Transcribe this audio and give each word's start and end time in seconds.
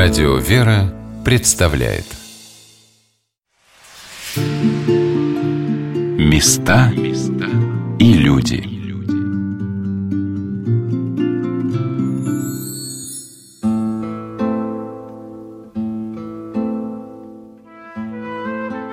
Радио 0.00 0.36
«Вера» 0.36 0.94
представляет 1.24 2.04
Места 6.16 6.92
и 7.98 8.12
люди 8.12 8.62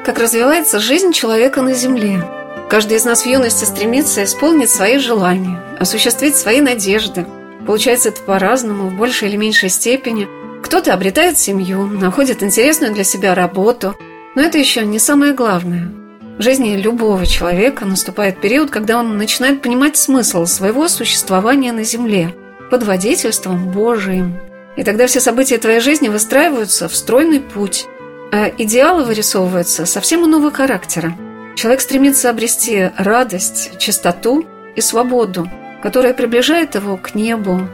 Как 0.04 0.18
развивается 0.18 0.80
жизнь 0.80 1.12
человека 1.12 1.62
на 1.62 1.76
Земле? 1.76 2.24
Каждый 2.68 2.98
из 2.98 3.06
нас 3.06 3.22
в 3.22 3.28
юности 3.28 3.66
стремится 3.66 4.24
исполнить 4.24 4.72
свои 4.72 4.98
желания, 4.98 5.62
осуществить 5.80 6.36
свои 6.36 6.62
надежды. 6.62 7.28
Получается 7.68 8.10
это 8.10 8.24
по-разному, 8.24 8.90
в 8.90 8.98
большей 8.98 9.30
или 9.30 9.38
меньшей 9.38 9.70
степени– 9.70 10.28
кто-то 10.66 10.96
обретает 10.96 11.38
семью, 11.38 11.86
находит 11.86 12.42
интересную 12.42 12.92
для 12.92 13.04
себя 13.04 13.36
работу, 13.36 13.96
но 14.34 14.42
это 14.42 14.58
еще 14.58 14.84
не 14.84 14.98
самое 14.98 15.32
главное. 15.32 15.92
В 16.40 16.42
жизни 16.42 16.76
любого 16.76 17.28
человека 17.28 17.86
наступает 17.86 18.42
период, 18.42 18.72
когда 18.72 18.98
он 18.98 19.16
начинает 19.16 19.62
понимать 19.62 19.96
смысл 19.96 20.48
своего 20.48 20.88
существования 20.88 21.72
на 21.72 21.84
Земле 21.84 22.34
под 22.72 22.82
водительством 22.82 23.72
Божиим. 23.72 24.40
И 24.76 24.84
тогда 24.84 25.06
все 25.06 25.20
события 25.20 25.60
твоей 25.60 25.82
жизни 25.82 26.08
выстраиваются 26.08 26.90
в 26.90 26.96
стройный 26.96 27.42
путь, 27.42 27.86
а 28.32 28.52
идеалы 28.58 29.04
вырисовываются 29.04 29.86
совсем 29.86 30.26
иного 30.26 30.50
характера. 30.50 31.16
Человек 31.56 31.80
стремится 31.80 32.32
обрести 32.32 32.90
радость, 32.98 33.78
чистоту 33.78 34.48
и 34.76 34.82
свободу, 34.82 35.48
которая 35.84 36.16
приближает 36.16 36.74
его 36.74 36.98
к 36.98 37.14
небу. 37.14 37.70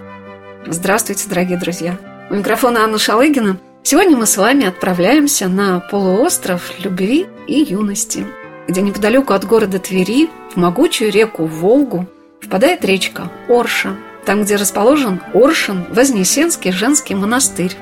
Здравствуйте, 0.68 1.30
дорогие 1.30 1.58
друзья! 1.58 2.11
У 2.32 2.34
микрофона 2.34 2.86
Анна 2.86 2.98
Шалыгина. 2.98 3.58
Сегодня 3.84 4.16
мы 4.16 4.26
с 4.26 4.38
вами 4.38 4.66
отправляемся 4.66 5.50
на 5.50 5.82
полуостров 5.82 6.72
любви 6.80 7.28
и 7.46 7.60
юности, 7.60 8.26
где 8.70 8.82
неподалеку 8.82 9.34
от 9.34 9.44
города 9.44 9.80
Твери, 9.80 10.30
в 10.54 10.56
могучую 10.56 11.12
реку 11.12 11.44
Волгу, 11.44 12.08
впадает 12.40 12.86
речка 12.86 13.30
Орша, 13.50 13.98
там, 14.26 14.44
где 14.44 14.56
расположен 14.56 15.20
Оршин 15.34 15.84
Вознесенский 15.90 16.72
женский 16.72 17.16
монастырь. 17.16 17.76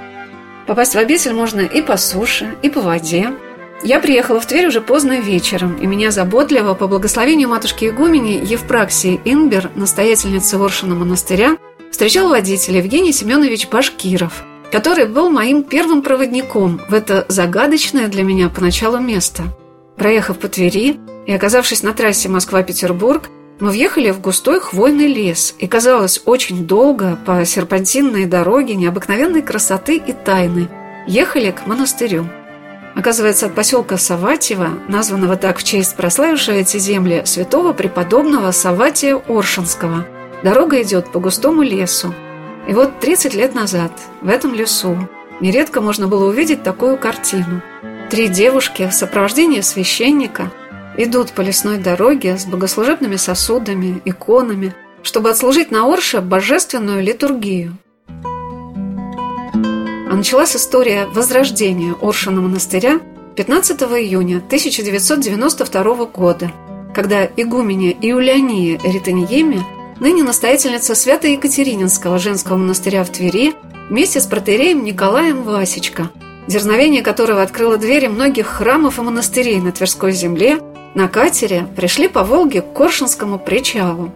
Попасть 0.66 0.95
в 0.95 0.97
обитель 0.97 1.33
можно 1.33 1.61
и 1.61 1.83
по 1.83 1.95
суше, 1.95 2.55
и 2.64 2.72
по 2.72 2.81
воде. 2.81 3.30
Я 3.83 4.00
приехала 4.00 4.39
в 4.39 4.47
Тверь 4.47 4.66
уже 4.66 4.81
поздно 4.81 5.20
вечером, 5.20 5.75
и 5.75 5.86
меня 5.86 6.09
заботливо, 6.09 6.73
по 6.73 6.88
благословению 6.88 7.50
матушки 7.50 7.86
Игумени 7.86 8.42
Евпраксии 8.44 9.22
Инбер, 9.25 9.70
настоятельницы 9.75 10.55
Оршина 10.55 10.95
монастыря, 10.95 11.58
встречал 11.92 12.30
водитель 12.30 12.78
Евгений 12.78 13.12
Семенович 13.12 13.68
Башкиров, 13.68 14.44
который 14.72 15.06
был 15.06 15.30
моим 15.30 15.64
первым 15.64 16.02
проводником 16.02 16.80
в 16.90 16.94
это 16.94 17.26
загадочное 17.28 18.08
для 18.08 18.23
меня 18.23 18.50
поначалу 18.50 19.00
место. 19.00 19.44
Проехав 19.98 20.38
по 20.40 20.48
Твери 20.48 21.00
и 21.26 21.34
оказавшись 21.34 21.84
на 21.84 21.94
трассе 21.94 22.30
Москва-Петербург, 22.30 23.30
мы 23.60 23.72
въехали 23.72 24.12
в 24.12 24.22
густой 24.22 24.62
хвойный 24.62 25.08
лес, 25.08 25.54
и 25.60 25.67
казалось 25.67 26.22
очень 26.23 26.66
долго 26.66 27.20
по 27.26 27.44
серпантинной 27.44 28.26
дороге 28.26 28.76
необыкновенной 28.76 29.42
красоты 29.42 29.98
и 29.98 30.14
тайны 30.14 30.70
ехали 31.08 31.52
к 31.52 31.67
монастырю. 31.67 32.30
Оказывается, 32.95 33.48
от 33.48 33.56
поселка 33.56 33.98
Саватьево, 33.98 34.70
названного 34.88 35.36
так 35.36 35.58
в 35.58 35.64
честь 35.64 35.95
прославившего 35.95 36.56
эти 36.56 36.78
земли 36.78 37.23
святого 37.26 37.73
преподобного 37.73 38.52
Саватия 38.52 39.16
Оршинского– 39.28 40.06
Дорога 40.44 40.82
идет 40.82 41.12
по 41.12 41.20
густому 41.20 41.64
лесу. 41.64 42.14
И 42.68 42.73
вот 42.73 43.00
30 43.00 43.34
лет 43.34 43.56
назад 43.56 43.92
в 44.22 44.30
этом 44.30 44.54
лесу 44.54 44.98
нередко 45.42 45.82
можно 45.82 46.08
было 46.08 46.30
увидеть 46.30 46.64
такую 46.64 46.98
картину. 46.98 47.62
Три 48.09 48.28
девушки 48.28 48.88
в 48.88 48.94
сопровождении 48.94 49.61
священника 49.61 50.52
идут 50.98 51.32
по 51.32 51.42
лесной 51.42 51.78
дороге 51.78 52.38
с 52.38 52.45
богослужебными 52.45 53.17
сосудами, 53.17 54.02
иконами, 54.05 54.73
чтобы 55.04 55.30
отслужить 55.30 55.72
на 55.72 55.92
Орше 55.92 56.22
божественную 56.22 57.04
литургию. 57.04 57.78
А 58.08 60.16
началась 60.16 60.55
история 60.55 61.05
возрождения 61.08 61.95
Оршина 62.02 62.42
монастыря 62.42 62.99
15 63.36 63.82
июня 63.82 64.38
1992 64.38 66.05
года, 66.05 66.52
когда 66.95 67.26
игуменя 67.26 67.92
Иулиания 67.92 68.80
Ританиеми 68.83 69.64
ныне 69.99 70.23
настоятельница 70.23 70.95
Свято-Екатерининского 70.95 72.20
женского 72.20 72.58
монастыря 72.58 73.04
в 73.04 73.10
Твери, 73.10 73.54
вместе 73.89 74.21
с 74.21 74.26
протереем 74.26 74.83
Николаем 74.83 75.43
Васечко, 75.43 76.10
дерзновение 76.48 77.02
которого 77.02 77.42
открыло 77.42 77.77
двери 77.77 78.08
многих 78.08 78.48
храмов 78.48 78.98
и 78.98 79.02
монастырей 79.02 79.60
на 79.60 79.71
Тверской 79.71 80.11
земле, 80.11 80.60
на 80.95 81.08
катере 81.08 81.67
пришли 81.76 82.08
по 82.08 82.23
Волге 82.23 82.61
к 82.61 82.73
Коршинскому 82.73 83.37
причалу. 83.37 84.11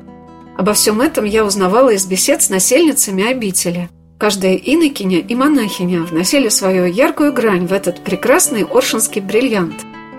Обо 0.57 0.73
всем 0.73 1.01
этом 1.01 1.25
я 1.25 1.45
узнавала 1.45 1.89
из 1.89 2.05
бесед 2.05 2.41
с 2.41 2.49
насельницами 2.49 3.23
обители. 3.23 3.89
Каждая 4.19 4.55
инокиня 4.55 5.19
и 5.19 5.35
монахиня 5.35 6.01
вносили 6.01 6.49
свою 6.49 6.85
яркую 6.85 7.33
грань 7.33 7.67
в 7.67 7.73
этот 7.73 8.03
прекрасный 8.03 8.63
оршинский 8.63 9.21
бриллиант. 9.21 9.75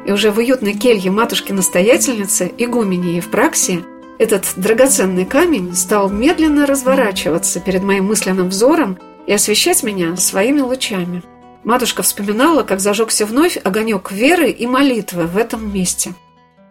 И 0.07 0.13
уже 0.13 0.31
в 0.31 0.39
уютной 0.39 0.75
келье 0.75 1.11
матушки-настоятельницы, 1.11 2.53
игумени 2.59 3.17
Евпраксии, 3.17 3.83
этот 4.19 4.53
драгоценный 4.57 5.25
камень 5.25 5.75
стал 5.75 6.09
медленно 6.09 6.67
разворачиваться 6.67 7.61
перед 7.61 7.83
моим 7.83 8.07
мысленным 8.07 8.49
взором 8.49 8.99
и 9.27 9.33
освещать 9.33 9.83
меня 9.83 10.17
своими 10.17 10.61
лучами. 10.61 11.23
Матушка 11.65 12.03
вспоминала, 12.03 12.63
как 12.63 12.81
зажегся 12.81 13.27
вновь 13.27 13.57
огонек 13.57 14.13
веры 14.13 14.51
и 14.51 14.67
молитвы 14.67 15.27
в 15.27 15.37
этом 15.37 15.73
месте– 15.73 16.15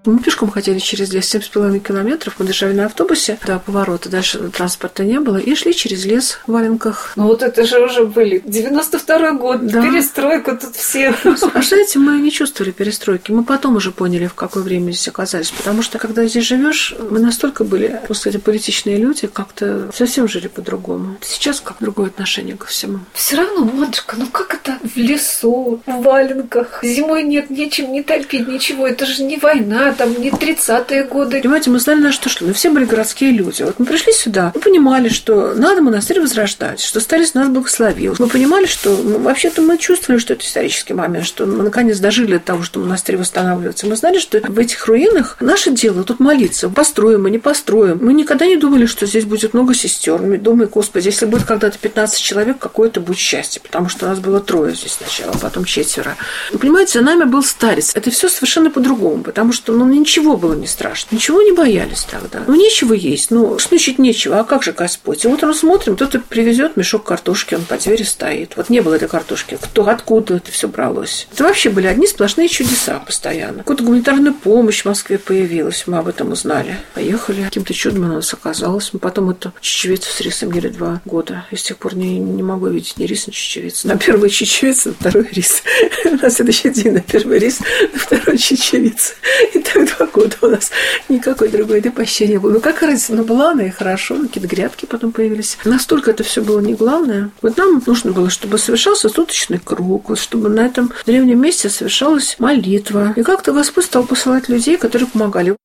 мы 0.05 0.19
пешком 0.19 0.49
ходили 0.51 0.79
через 0.79 1.13
лес 1.13 1.33
7,5 1.33 1.79
километров, 1.79 2.35
мы 2.39 2.45
дышали 2.45 2.73
на 2.73 2.85
автобусе 2.85 3.37
до 3.45 3.59
поворота, 3.59 4.09
дальше 4.09 4.49
транспорта 4.49 5.03
не 5.03 5.19
было, 5.19 5.37
и 5.37 5.55
шли 5.55 5.73
через 5.73 6.05
лес 6.05 6.39
в 6.45 6.51
валенках. 6.51 7.13
Ну 7.15 7.27
вот 7.27 7.43
это 7.43 7.65
же 7.65 7.79
уже 7.79 8.05
были 8.05 8.41
92-й 8.41 9.37
год, 9.37 9.65
да. 9.65 9.81
перестройка 9.81 10.55
тут 10.55 10.75
все. 10.75 11.15
А 11.53 11.61
знаете, 11.61 11.99
мы 11.99 12.19
не 12.19 12.31
чувствовали 12.31 12.71
перестройки, 12.71 13.31
мы 13.31 13.43
потом 13.43 13.75
уже 13.75 13.91
поняли, 13.91 14.27
в 14.27 14.33
какое 14.33 14.63
время 14.63 14.91
здесь 14.91 15.07
оказались, 15.07 15.51
потому 15.51 15.81
что 15.81 15.99
когда 15.99 16.25
здесь 16.25 16.45
живешь, 16.45 16.95
мы 17.09 17.19
настолько 17.19 17.63
были, 17.63 17.99
просто 18.05 18.29
эти 18.29 18.37
политичные 18.37 18.97
люди, 18.97 19.27
как-то 19.27 19.89
совсем 19.93 20.27
жили 20.27 20.47
по-другому. 20.47 21.17
Сейчас 21.21 21.61
как 21.61 21.77
другое 21.79 22.07
отношение 22.07 22.57
ко 22.57 22.67
всему. 22.67 22.99
Все 23.13 23.37
равно, 23.37 23.65
матушка, 23.65 24.15
ну 24.17 24.27
как 24.27 24.53
это 24.55 24.77
в 24.83 24.97
лесу, 24.97 25.81
в 25.85 26.01
валенках, 26.01 26.79
зимой 26.83 27.23
нет 27.23 27.49
нечем 27.49 27.91
не 27.91 28.03
топить, 28.03 28.47
ничего, 28.47 28.87
это 28.87 29.05
же 29.05 29.23
не 29.23 29.37
война, 29.37 29.92
там 29.93 30.19
не 30.19 30.29
30-е 30.29 31.03
годы. 31.05 31.41
Понимаете, 31.41 31.69
мы 31.69 31.79
знали, 31.79 31.99
на 31.99 32.11
что 32.11 32.29
шли. 32.29 32.47
Мы 32.47 32.53
все 32.53 32.69
были 32.69 32.85
городские 32.85 33.31
люди. 33.31 33.63
Вот 33.63 33.79
мы 33.79 33.85
пришли 33.85 34.13
сюда, 34.13 34.51
мы 34.53 34.61
понимали, 34.61 35.09
что 35.09 35.53
надо 35.53 35.81
монастырь 35.81 36.21
возрождать, 36.21 36.81
что 36.81 36.99
старец 36.99 37.33
нас 37.33 37.47
благословил. 37.49 38.15
Мы 38.19 38.27
понимали, 38.27 38.65
что 38.65 38.95
ну, 38.95 39.19
вообще-то 39.19 39.61
мы 39.61 39.77
чувствовали, 39.77 40.19
что 40.19 40.33
это 40.33 40.45
исторический 40.45 40.93
момент, 40.93 41.25
что 41.25 41.45
мы 41.45 41.63
наконец 41.63 41.99
дожили 41.99 42.33
до 42.33 42.39
того, 42.39 42.63
что 42.63 42.79
монастырь 42.79 43.17
восстанавливается. 43.17 43.87
Мы 43.87 43.95
знали, 43.95 44.19
что 44.19 44.39
в 44.39 44.59
этих 44.59 44.85
руинах 44.87 45.37
наше 45.39 45.71
дело 45.71 46.03
тут 46.03 46.19
молиться. 46.19 46.69
Построим 46.69 47.23
мы, 47.23 47.31
не 47.31 47.39
построим. 47.39 47.99
Мы 48.01 48.13
никогда 48.13 48.45
не 48.45 48.57
думали, 48.57 48.85
что 48.85 49.05
здесь 49.05 49.25
будет 49.25 49.53
много 49.53 49.73
сестер. 49.73 50.21
Мы 50.21 50.37
думали, 50.37 50.67
господи, 50.67 51.07
если 51.07 51.25
будет 51.25 51.43
когда-то 51.43 51.77
15 51.77 52.19
человек, 52.19 52.57
какое 52.59 52.89
это 52.89 52.99
будет 52.99 53.17
счастье. 53.17 53.61
Потому 53.61 53.89
что 53.89 54.05
у 54.05 54.09
нас 54.09 54.19
было 54.19 54.39
трое 54.39 54.75
здесь 54.75 54.93
сначала, 54.93 55.33
а 55.33 55.37
потом 55.37 55.65
четверо. 55.65 56.15
Понимаете, 56.59 56.99
за 56.99 57.05
нами 57.05 57.23
был 57.23 57.43
старец. 57.43 57.95
Это 57.95 58.11
все 58.11 58.29
совершенно 58.29 58.69
по-другому, 58.69 59.23
потому 59.23 59.53
что 59.53 59.73
ну, 59.73 59.82
ну, 59.85 59.93
ничего 59.93 60.37
было 60.37 60.53
не 60.53 60.67
страшно, 60.67 61.15
ничего 61.15 61.41
не 61.41 61.51
боялись 61.51 62.05
тогда. 62.09 62.43
Ну, 62.47 62.55
нечего 62.55 62.93
есть, 62.93 63.31
ну, 63.31 63.57
значит, 63.59 63.99
нечего, 63.99 64.39
а 64.39 64.43
как 64.43 64.63
же 64.63 64.71
Господь? 64.71 65.25
И 65.25 65.27
утром 65.27 65.53
смотрим, 65.53 65.95
кто-то 65.95 66.19
привезет 66.19 66.77
мешок 66.77 67.03
картошки, 67.03 67.55
он 67.55 67.63
по 67.65 67.77
двери 67.77 68.03
стоит. 68.03 68.55
Вот 68.55 68.69
не 68.69 68.81
было 68.81 68.95
этой 68.95 69.07
картошки, 69.07 69.57
кто, 69.59 69.87
откуда 69.87 70.35
это 70.35 70.51
все 70.51 70.67
бралось? 70.67 71.27
Это 71.33 71.43
вообще 71.43 71.69
были 71.69 71.87
одни 71.87 72.07
сплошные 72.07 72.47
чудеса 72.47 72.99
постоянно. 72.99 73.59
Какая-то 73.59 73.83
гуманитарная 73.83 74.33
помощь 74.33 74.81
в 74.81 74.85
Москве 74.85 75.17
появилась, 75.17 75.83
мы 75.87 75.97
об 75.97 76.07
этом 76.07 76.31
узнали. 76.31 76.77
Поехали, 76.93 77.43
каким-то 77.43 77.73
чудом 77.73 78.05
у 78.05 78.13
нас 78.15 78.33
оказалось. 78.33 78.91
Мы 78.93 78.99
потом 78.99 79.29
эту 79.29 79.53
чечевицу 79.61 80.11
с 80.11 80.21
рисом 80.21 80.51
ели 80.51 80.67
два 80.67 81.01
года. 81.05 81.45
И 81.51 81.55
с 81.55 81.63
тех 81.63 81.77
пор 81.77 81.95
не, 81.95 82.19
не 82.19 82.43
могу 82.43 82.67
видеть 82.67 82.97
ни 82.97 83.05
рис, 83.05 83.27
ни 83.27 83.31
чечевицу. 83.31 83.87
На 83.87 83.97
первый 83.97 84.29
чечевица, 84.29 84.89
на 84.89 84.95
второй 84.95 85.29
рис. 85.31 85.63
На 86.21 86.29
следующий 86.29 86.69
день 86.69 86.93
на 86.93 87.01
первый 87.01 87.39
рис, 87.39 87.59
на 87.59 87.99
второй 87.99 88.37
чечевица. 88.37 89.13
И 89.53 89.59
так 89.59 89.72
два 89.97 90.07
года 90.07 90.35
у 90.41 90.47
нас 90.47 90.71
никакой 91.09 91.49
другой 91.49 91.79
этой 91.79 91.91
пощи 91.91 92.23
не 92.27 92.37
было. 92.37 92.51
Ну, 92.51 92.61
как 92.61 92.81
разница, 92.81 93.13
ну, 93.13 93.23
была 93.23 93.51
она 93.51 93.65
и 93.65 93.69
хорошо, 93.69 94.15
ну, 94.15 94.27
какие-то 94.27 94.47
грядки 94.47 94.85
потом 94.85 95.11
появились. 95.11 95.57
Настолько 95.65 96.11
это 96.11 96.23
все 96.23 96.41
было 96.41 96.59
не 96.59 96.73
главное. 96.73 97.31
Вот 97.41 97.57
нам 97.57 97.81
нужно 97.85 98.11
было, 98.11 98.29
чтобы 98.29 98.57
совершался 98.57 99.09
суточный 99.09 99.59
круг, 99.59 100.17
чтобы 100.17 100.49
на 100.49 100.65
этом 100.65 100.91
древнем 101.05 101.41
месте 101.41 101.69
совершалась 101.69 102.37
молитва. 102.39 103.13
И 103.15 103.23
как-то 103.23 103.53
Господь 103.53 103.85
стал 103.85 104.03
посылать 104.03 104.49
людей, 104.49 104.77
которые 104.77 105.07
помогали. 105.07 105.55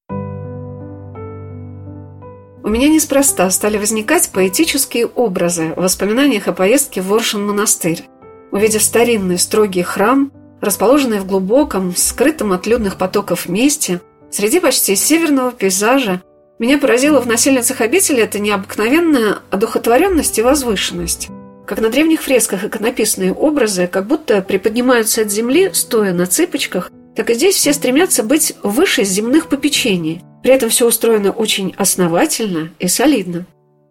У 2.63 2.71
меня 2.71 2.89
неспроста 2.89 3.49
стали 3.51 3.79
возникать 3.79 4.31
поэтические 4.31 5.07
образы 5.07 5.73
в 5.75 5.81
воспоминаниях 5.81 6.49
о 6.49 6.53
поездке 6.53 7.01
в 7.01 7.07
Воршин 7.07 7.47
монастырь. 7.47 8.05
Увидев 8.51 8.83
старинный 8.83 9.39
строгий 9.39 9.83
храм, 9.83 10.31
расположенный 10.61 11.21
в 11.21 11.27
глубоком, 11.27 11.95
скрытом 11.97 12.53
от 12.53 12.67
людных 12.67 12.97
потоков 12.97 13.49
месте, 13.49 14.01
среди 14.31 14.61
почти 14.61 14.97
северного 14.97 15.53
пейзажа, 15.53 16.23
меня 16.59 16.79
поразила 16.79 17.21
в 17.21 17.27
насельницах 17.27 17.81
обители 17.81 18.23
эта 18.23 18.39
необыкновенная 18.39 19.39
одухотворенность 19.51 20.39
и 20.39 20.43
возвышенность. 20.43 21.29
Как 21.67 21.81
на 21.81 21.91
древних 21.91 22.23
фресках 22.23 22.65
иконописные 22.65 23.33
образы 23.33 23.87
как 23.87 24.07
будто 24.07 24.43
приподнимаются 24.43 25.23
от 25.23 25.31
земли, 25.31 25.71
стоя 25.73 26.13
на 26.13 26.27
цыпочках, 26.27 26.91
так 27.15 27.31
и 27.31 27.35
здесь 27.35 27.57
все 27.57 27.73
стремятся 27.73 28.23
быть 28.23 28.55
выше 28.63 29.05
земных 29.05 29.49
попечений. 29.49 30.23
При 30.43 30.53
этом 30.53 30.71
все 30.71 30.87
устроено 30.87 31.31
очень 31.31 31.75
основательно 31.77 32.71
и 32.79 32.89
солидно. 32.89 33.47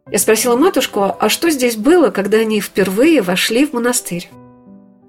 Я 0.09 0.17
спросила 0.17 0.55
матушку, 0.55 1.15
а 1.19 1.29
что 1.29 1.49
здесь 1.49 1.75
было, 1.75 2.09
когда 2.09 2.39
они 2.39 2.61
впервые 2.61 3.21
вошли 3.21 3.65
в 3.65 3.73
монастырь? 3.73 4.29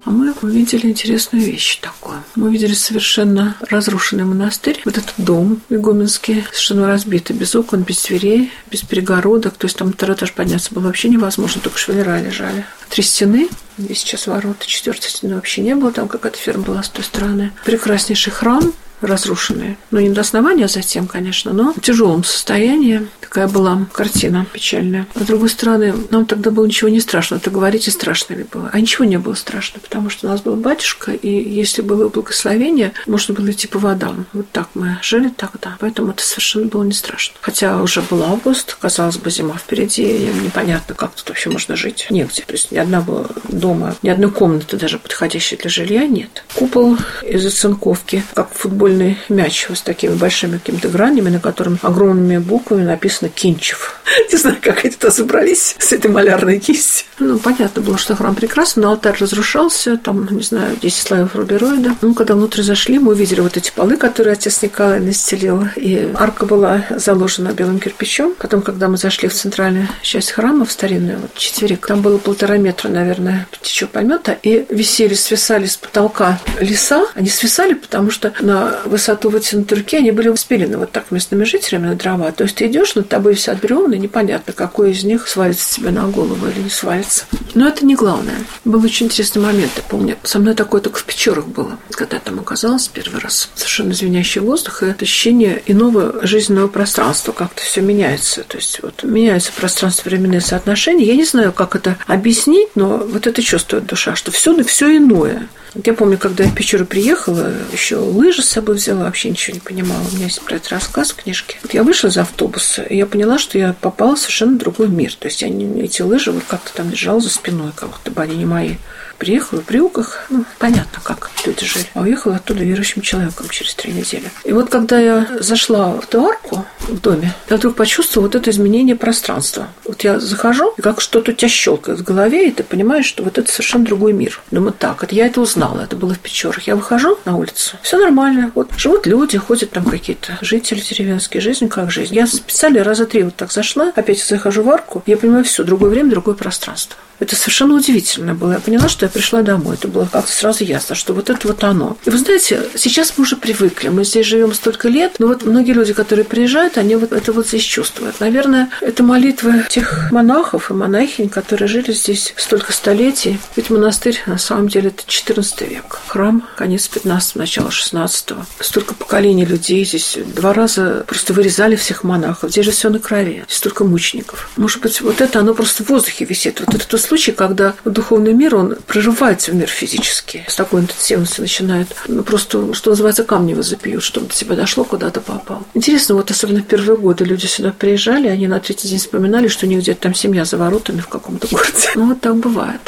А 0.05 0.11
мы 0.11 0.33
увидели 0.41 0.87
интересную 0.87 1.45
вещь 1.45 1.77
такую. 1.77 2.23
Мы 2.35 2.47
увидели 2.47 2.73
совершенно 2.73 3.55
разрушенный 3.59 4.23
монастырь. 4.23 4.81
Вот 4.85 4.97
этот 4.97 5.13
дом 5.17 5.61
игуменский, 5.69 6.43
совершенно 6.51 6.87
разбитый, 6.87 7.35
без 7.35 7.53
окон, 7.55 7.83
без 7.83 8.03
дверей, 8.03 8.51
без 8.71 8.81
перегородок. 8.81 9.55
То 9.55 9.65
есть 9.67 9.77
там 9.77 9.91
второй 9.91 10.15
этаж 10.15 10.33
подняться 10.33 10.73
было 10.73 10.83
вообще 10.83 11.09
невозможно, 11.09 11.61
только 11.61 11.77
швеллера 11.77 12.21
лежали. 12.21 12.65
Три 12.89 13.03
стены, 13.03 13.49
и 13.77 13.93
сейчас 13.93 14.27
ворота, 14.27 14.65
четвертой 14.65 15.09
стены 15.09 15.35
вообще 15.35 15.61
не 15.61 15.75
было, 15.75 15.91
там 15.91 16.07
какая-то 16.07 16.37
ферма 16.37 16.63
была 16.63 16.83
с 16.83 16.89
той 16.89 17.03
стороны. 17.03 17.51
Прекраснейший 17.65 18.31
храм, 18.31 18.73
разрушенные. 19.01 19.77
Ну, 19.91 19.99
не 19.99 20.09
до 20.09 20.21
основания 20.21 20.67
затем, 20.67 21.07
конечно, 21.07 21.53
но 21.53 21.73
в 21.73 21.81
тяжелом 21.81 22.23
состоянии. 22.23 23.07
Такая 23.21 23.47
была 23.47 23.85
картина 23.93 24.45
печальная. 24.51 25.07
А 25.15 25.19
с 25.19 25.23
другой 25.23 25.49
стороны, 25.49 25.93
нам 26.09 26.25
тогда 26.25 26.51
было 26.51 26.65
ничего 26.65 26.89
не 26.89 26.99
страшно. 26.99 27.35
Это 27.35 27.51
говорите, 27.51 27.91
страшно 27.91 28.33
ли 28.33 28.45
было? 28.51 28.69
А 28.73 28.79
ничего 28.79 29.05
не 29.05 29.17
было 29.17 29.33
страшно, 29.35 29.79
потому 29.79 30.09
что 30.09 30.27
у 30.27 30.29
нас 30.29 30.41
был 30.41 30.55
батюшка, 30.55 31.11
и 31.11 31.29
если 31.29 31.81
было 31.81 32.09
благословение, 32.09 32.93
можно 33.07 33.33
было 33.33 33.51
идти 33.51 33.67
по 33.67 33.79
водам. 33.79 34.25
Вот 34.33 34.49
так 34.51 34.69
мы 34.73 34.97
жили 35.01 35.29
тогда. 35.29 35.77
Поэтому 35.79 36.11
это 36.11 36.23
совершенно 36.23 36.65
было 36.67 36.83
не 36.83 36.93
страшно. 36.93 37.35
Хотя 37.41 37.81
уже 37.81 38.01
был 38.01 38.23
август, 38.23 38.75
казалось 38.79 39.17
бы, 39.17 39.29
зима 39.29 39.55
впереди, 39.57 40.03
и 40.03 40.33
непонятно, 40.43 40.95
как 40.95 41.13
тут 41.13 41.29
вообще 41.29 41.49
можно 41.49 41.75
жить. 41.75 42.07
Негде. 42.09 42.43
То 42.45 42.53
есть 42.53 42.71
ни 42.71 42.77
одного 42.77 43.27
дома, 43.47 43.95
ни 44.01 44.09
одной 44.09 44.31
комнаты 44.31 44.77
даже 44.77 44.97
подходящей 44.97 45.57
для 45.57 45.69
жилья 45.69 46.07
нет. 46.07 46.43
Купол 46.55 46.97
из 47.23 47.45
оцинковки, 47.45 48.23
как 48.33 48.53
в 48.53 48.65
футбольный 48.89 49.17
мяч 49.29 49.67
с 49.73 49.81
такими 49.81 50.13
большими 50.15 50.57
какими-то 50.57 50.89
гранями, 50.89 51.29
на 51.29 51.39
котором 51.39 51.77
огромными 51.81 52.37
буквами 52.39 52.83
написано 52.83 53.29
«Кинчев». 53.29 53.99
Не 54.31 54.37
знаю, 54.37 54.57
как 54.61 54.83
они 54.83 54.93
туда 54.93 55.11
собрались 55.11 55.75
с 55.79 55.91
этой 55.91 56.09
малярной 56.09 56.59
кистью. 56.59 57.07
Ну, 57.19 57.37
понятно 57.37 57.81
было, 57.81 57.97
что 57.97 58.15
храм 58.15 58.33
прекрасный, 58.33 58.83
но 58.83 58.89
алтарь 58.89 59.17
разрушался, 59.19 59.97
там, 59.97 60.27
не 60.31 60.41
знаю, 60.41 60.77
10 60.81 61.07
слоев 61.07 61.35
рубероида. 61.35 61.95
Ну, 62.01 62.13
когда 62.13 62.33
внутрь 62.33 62.61
зашли, 62.61 62.97
мы 62.97 63.11
увидели 63.11 63.41
вот 63.41 63.57
эти 63.57 63.71
полы, 63.71 63.97
которые 63.97 64.33
отец 64.33 64.61
Николай 64.61 64.99
настелил, 64.99 65.67
и 65.75 66.11
арка 66.15 66.45
была 66.45 66.85
заложена 66.89 67.49
белым 67.49 67.79
кирпичом. 67.79 68.33
Потом, 68.37 68.61
когда 68.61 68.87
мы 68.87 68.97
зашли 68.97 69.27
в 69.27 69.33
центральную 69.33 69.87
часть 70.01 70.31
храма, 70.31 70.65
в 70.65 70.71
старинную, 70.71 71.19
вот 71.19 71.33
четверик, 71.35 71.85
там 71.85 72.01
было 72.01 72.17
полтора 72.17 72.57
метра, 72.57 72.89
наверное, 72.89 73.47
птичьего 73.51 73.89
помета, 73.89 74.37
и 74.41 74.65
висели, 74.69 75.13
свисали 75.13 75.65
с 75.65 75.77
потолка 75.77 76.39
леса. 76.59 77.05
Они 77.15 77.29
свисали, 77.29 77.73
потому 77.73 78.11
что 78.11 78.33
на 78.39 78.78
высоту 78.85 79.29
руки, 79.29 79.97
они 79.97 80.11
были 80.11 80.33
спилены 80.35 80.77
вот 80.77 80.91
так 80.91 81.11
местными 81.11 81.43
жителями 81.43 81.87
на 81.87 81.95
дрова. 81.95 82.31
То 82.31 82.43
есть 82.43 82.55
ты 82.55 82.67
идешь, 82.67 82.95
над 82.95 83.09
тобой 83.09 83.33
висят 83.33 83.59
бревна, 83.59 83.95
непонятно, 83.95 84.53
какой 84.53 84.91
из 84.91 85.03
них 85.03 85.27
свалится 85.27 85.75
тебе 85.75 85.91
на 85.91 86.07
голову 86.07 86.47
или 86.47 86.63
не 86.63 86.69
свалится. 86.69 87.25
Но 87.55 87.67
это 87.67 87.85
не 87.85 87.95
главное. 87.95 88.35
Был 88.65 88.83
очень 88.83 89.07
интересный 89.07 89.41
момент, 89.41 89.71
я 89.75 89.83
помню. 89.83 90.17
Со 90.23 90.39
мной 90.39 90.55
такое 90.55 90.81
только 90.81 90.99
в 90.99 91.03
Печорах 91.03 91.47
было, 91.47 91.77
когда 91.91 92.17
я 92.17 92.21
там 92.21 92.39
оказалась 92.39 92.87
первый 92.87 93.19
раз. 93.19 93.49
Совершенно 93.55 93.93
звенящий 93.93 94.41
воздух 94.41 94.83
и 94.83 94.95
ощущение 94.99 95.61
иного 95.65 96.25
жизненного 96.25 96.67
пространства. 96.67 97.31
Как-то 97.31 97.61
все 97.61 97.81
меняется. 97.81 98.43
То 98.43 98.57
есть 98.57 98.81
вот 98.81 99.03
меняется 99.03 99.51
пространство-временные 99.55 100.41
соотношения. 100.41 101.05
Я 101.05 101.15
не 101.15 101.25
знаю, 101.25 101.51
как 101.51 101.75
это 101.75 101.97
объяснить, 102.07 102.69
но 102.75 102.97
вот 102.97 103.27
это 103.27 103.41
чувствует 103.41 103.85
душа, 103.85 104.15
что 104.15 104.31
все, 104.31 104.63
все 104.63 104.97
иное. 104.97 105.47
Вот 105.73 105.85
я 105.85 105.93
помню, 105.93 106.17
когда 106.17 106.43
я 106.43 106.49
в 106.49 106.55
Печору 106.55 106.85
приехала, 106.85 107.51
еще 107.71 107.97
лыжи 107.97 108.41
с 108.41 108.49
собой 108.49 108.75
взяла, 108.75 109.03
вообще 109.03 109.29
ничего 109.29 109.53
не 109.53 109.59
понимала. 109.59 110.01
У 110.11 110.15
меня 110.15 110.25
есть 110.25 110.41
про 110.41 110.55
это 110.55 110.69
рассказ 110.71 111.11
в 111.11 111.15
книжке. 111.15 111.57
Вот 111.61 111.73
я 111.73 111.83
вышла 111.83 112.07
из 112.07 112.17
автобуса, 112.17 112.81
и 112.81 112.97
я 112.97 113.05
поняла, 113.05 113.37
что 113.37 113.57
я 113.57 113.73
попала 113.73 114.15
в 114.15 114.19
совершенно 114.19 114.57
другой 114.57 114.87
мир. 114.87 115.13
То 115.13 115.27
есть 115.27 115.41
я 115.41 115.47
эти 115.47 116.01
лыжи 116.01 116.31
вот 116.31 116.43
как-то 116.47 116.73
там 116.73 116.89
держала 116.89 117.19
за 117.19 117.29
спиной, 117.29 117.71
как 117.75 117.89
будто 117.89 118.11
бы 118.11 118.21
они 118.21 118.35
не 118.35 118.45
мои. 118.45 118.75
Приехала 119.19 119.61
в 119.61 119.65
брюках, 119.65 120.25
ну, 120.29 120.45
понятно, 120.57 121.01
как 121.03 121.29
люди 121.45 121.65
жили. 121.65 121.85
А 121.93 122.01
уехала 122.01 122.37
оттуда 122.37 122.63
верующим 122.63 123.01
человеком 123.01 123.49
через 123.49 123.75
три 123.75 123.91
недели. 123.91 124.31
И 124.45 124.53
вот 124.53 124.69
когда 124.69 124.97
я 124.97 125.27
зашла 125.41 125.91
в 125.91 126.07
ту 126.07 126.25
арку 126.25 126.65
в 126.79 126.99
доме, 127.01 127.35
я 127.49 127.57
вдруг 127.57 127.75
почувствовала 127.75 128.27
вот 128.27 128.35
это 128.35 128.49
изменение 128.49 128.95
пространства. 128.95 129.67
Вот 129.85 130.03
я 130.05 130.19
захожу, 130.19 130.73
и 130.77 130.81
как 130.81 131.01
что-то 131.01 131.31
у 131.31 131.33
тебя 131.33 131.49
щелкает 131.49 131.99
в 131.99 132.03
голове, 132.03 132.47
и 132.47 132.51
ты 132.51 132.63
понимаешь, 132.63 133.05
что 133.05 133.23
вот 133.23 133.37
это 133.37 133.51
совершенно 133.51 133.83
другой 133.83 134.13
мир. 134.13 134.41
Думаю, 134.51 134.73
так, 134.73 135.03
это 135.03 135.13
я 135.13 135.25
это 135.25 135.41
узнала, 135.41 135.81
это 135.81 135.97
было 135.97 136.13
в 136.13 136.19
Печорах. 136.19 136.65
Я 136.65 136.77
выхожу 136.77 137.19
на 137.25 137.35
улицу, 137.35 137.75
все 137.81 137.97
нормально. 137.97 138.51
Вот 138.55 138.71
живут 138.77 139.05
люди, 139.05 139.37
ходят 139.37 139.71
там 139.71 139.83
какие-то 139.83 140.37
жители 140.41 140.79
деревенские, 140.79 141.41
жизнь 141.41 141.67
как 141.67 141.91
жизнь. 141.91 142.15
Я 142.15 142.25
специально 142.25 142.85
раза 142.85 143.05
три 143.05 143.23
вот 143.23 143.35
так 143.35 143.51
зашла, 143.51 143.91
опять 143.95 144.23
захожу 144.23 144.63
в 144.63 144.69
арку, 144.69 145.03
я 145.05 145.17
понимаю, 145.17 145.43
все, 145.43 145.63
другое 145.63 145.89
время, 145.89 146.11
другое 146.11 146.35
пространство. 146.35 146.95
Это 147.19 147.35
совершенно 147.35 147.73
удивительно 147.73 148.33
было. 148.33 148.53
Я 148.53 148.59
поняла, 148.59 148.87
что 148.87 149.05
пришла 149.09 149.41
домой. 149.41 149.75
Это 149.75 149.87
было 149.87 150.07
как-то 150.11 150.31
сразу 150.31 150.63
ясно, 150.63 150.95
что 150.95 151.13
вот 151.13 151.29
это 151.29 151.47
вот 151.47 151.63
оно. 151.63 151.97
И 152.05 152.09
вы 152.09 152.17
знаете, 152.17 152.61
сейчас 152.75 153.13
мы 153.17 153.23
уже 153.23 153.35
привыкли. 153.35 153.89
Мы 153.89 154.05
здесь 154.05 154.25
живем 154.25 154.53
столько 154.53 154.87
лет, 154.87 155.15
но 155.19 155.27
вот 155.27 155.43
многие 155.43 155.71
люди, 155.71 155.93
которые 155.93 156.25
приезжают, 156.25 156.77
они 156.77 156.95
вот 156.95 157.11
это 157.11 157.31
вот 157.31 157.47
здесь 157.47 157.63
чувствуют. 157.63 158.19
Наверное, 158.19 158.69
это 158.81 159.03
молитвы 159.03 159.65
тех 159.69 160.11
монахов 160.11 160.71
и 160.71 160.73
монахинь, 160.73 161.29
которые 161.29 161.67
жили 161.67 161.91
здесь 161.91 162.33
столько 162.37 162.73
столетий. 162.73 163.39
Ведь 163.55 163.69
монастырь, 163.69 164.21
на 164.25 164.37
самом 164.37 164.67
деле, 164.67 164.89
это 164.89 165.03
14 165.05 165.61
век. 165.61 165.99
Храм, 166.07 166.47
конец 166.55 166.87
15 166.87 167.35
начало 167.35 167.71
16 167.71 168.31
-го. 168.31 168.43
Столько 168.59 168.93
поколений 168.93 169.45
людей 169.45 169.85
здесь. 169.85 170.17
Два 170.35 170.53
раза 170.53 171.03
просто 171.07 171.33
вырезали 171.33 171.75
всех 171.75 172.03
монахов. 172.03 172.51
Здесь 172.51 172.65
же 172.65 172.71
все 172.71 172.89
на 172.89 172.99
крови. 172.99 173.43
Здесь 173.47 173.57
столько 173.57 173.83
мучеников. 173.83 174.49
Может 174.57 174.81
быть, 174.81 175.01
вот 175.01 175.21
это, 175.21 175.39
оно 175.39 175.53
просто 175.53 175.83
в 175.83 175.89
воздухе 175.89 176.25
висит. 176.25 176.59
Вот 176.59 176.75
это 176.75 176.87
то 176.87 176.97
случай, 176.97 177.31
когда 177.31 177.73
духовный 177.85 178.33
мир, 178.33 178.55
он 178.55 178.75
прорывается 178.99 179.51
в 179.51 179.55
мир 179.55 179.67
физический. 179.67 180.43
С 180.47 180.55
такой 180.55 180.81
интенсивностью 180.81 181.41
начинает, 181.41 181.87
ну, 182.07 182.23
просто, 182.23 182.73
что 182.73 182.91
называется, 182.91 183.23
камни 183.23 183.53
возопьют, 183.53 184.03
чтобы 184.03 184.27
до 184.27 184.33
тебя 184.33 184.55
дошло, 184.55 184.83
куда 184.83 185.09
то 185.09 185.21
попал. 185.21 185.63
Интересно, 185.73 186.15
вот 186.15 186.31
особенно 186.31 186.61
в 186.61 186.65
первые 186.65 186.97
годы 186.97 187.25
люди 187.25 187.45
сюда 187.45 187.71
приезжали, 187.71 188.27
они 188.27 188.47
на 188.47 188.59
третий 188.59 188.87
день 188.87 188.99
вспоминали, 188.99 189.47
что 189.47 189.65
у 189.65 189.69
них 189.69 189.79
где-то 189.79 190.01
там 190.01 190.13
семья 190.13 190.45
за 190.45 190.57
воротами 190.57 190.99
в 190.99 191.07
каком-то 191.07 191.47
городе. 191.47 191.69
Ну, 191.95 192.09
вот 192.09 192.21
так 192.21 192.35
бывает. 192.37 192.81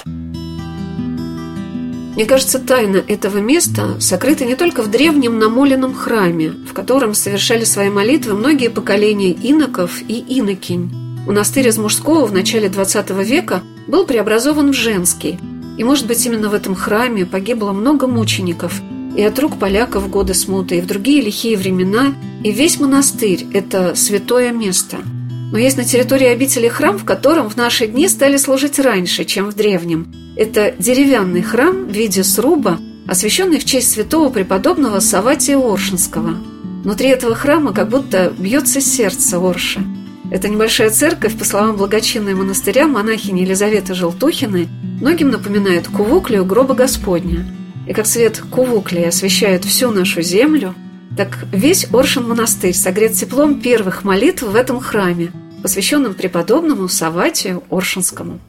Мне 2.16 2.26
кажется, 2.26 2.60
тайна 2.60 2.98
этого 2.98 3.40
места 3.40 4.00
сокрыта 4.00 4.46
не 4.46 4.56
только 4.56 4.84
в 4.84 4.92
древнем 4.92 5.40
намоленном 5.40 5.94
храме, 5.94 6.52
в 6.52 6.74
котором 6.74 7.14
совершали 7.14 7.64
свои 7.64 7.90
молитвы 7.90 8.36
многие 8.36 8.70
поколения 8.70 9.32
иноков 9.32 10.02
и 10.08 10.24
инокинь. 10.40 10.92
Монастырь 11.26 11.68
из 11.68 11.78
мужского 11.78 12.26
в 12.26 12.34
начале 12.34 12.68
XX 12.68 13.24
века 13.24 13.64
был 13.88 14.06
преобразован 14.06 14.72
в 14.72 14.76
женский. 14.76 15.40
И, 15.82 15.84
может 15.84 16.06
быть, 16.06 16.24
именно 16.28 16.48
в 16.48 16.54
этом 16.54 16.76
храме 16.76 17.26
погибло 17.26 17.72
много 17.72 18.06
мучеников 18.06 18.84
и 19.18 19.24
от 19.24 19.40
рук 19.40 19.58
поляков 19.58 20.04
в 20.04 20.12
годы 20.12 20.36
смуты, 20.36 20.78
и 20.78 20.82
в 20.82 20.86
другие 20.86 21.24
лихие 21.24 21.58
времена, 21.58 22.14
и 22.44 22.52
весь 22.52 22.80
монастырь– 22.80 23.48
это 23.54 23.96
святое 23.96 24.52
место. 24.52 24.98
Но 25.52 25.58
есть 25.58 25.78
на 25.78 25.84
территории 25.84 26.28
обители 26.28 26.68
храм, 26.68 27.00
в 27.00 27.04
котором 27.04 27.50
в 27.50 27.58
наши 27.58 27.88
дни 27.88 28.08
стали 28.10 28.38
служить 28.38 28.78
раньше, 28.78 29.26
чем 29.26 29.50
в 29.50 29.56
древнем. 29.56 30.14
Это 30.36 30.76
деревянный 30.78 31.42
храм 31.42 31.88
в 31.88 31.92
виде 31.92 32.24
сруба, 32.24 32.78
освященный 33.08 33.58
в 33.58 33.66
честь 33.66 33.90
святого 33.90 34.30
преподобного 34.30 35.00
Саватия 35.00 35.58
Оршинского. 35.58 36.36
Внутри 36.84 37.10
этого 37.10 37.34
храма 37.34 37.74
как 37.74 37.90
будто 37.90 38.32
бьется 38.38 38.82
сердце 38.82 39.40
Орши– 39.40 39.84
эта 40.32 40.48
небольшая 40.48 40.90
церковь, 40.90 41.38
по 41.38 41.44
словам 41.44 41.76
благочинной 41.76 42.36
монастыря 42.36 42.88
монахини 42.88 43.42
Елизаветы 43.42 43.94
Желтухиной, 43.94 44.70
многим 45.02 45.30
напоминает 45.30 45.90
кувуклию 45.90 46.46
гроба 46.46 46.74
Господня. 46.74 47.46
И 47.86 47.94
как 47.94 48.06
свет 48.08 48.42
кувуклии 48.50 49.04
освещает 49.04 49.66
всю 49.66 49.92
нашу 49.92 50.22
землю, 50.22 50.74
так 51.18 51.46
весь 51.52 51.86
Оршин 51.92 52.30
монастырь 52.30 52.74
согрет 52.74 53.12
теплом 53.14 53.60
первых 53.60 54.06
молитв 54.06 54.44
в 54.44 54.56
этом 54.56 54.80
храме, 54.80 55.34
посвященном 55.64 56.14
преподобному 56.14 56.88
Саватию 56.88 57.62
Оршинскому. 57.70 58.40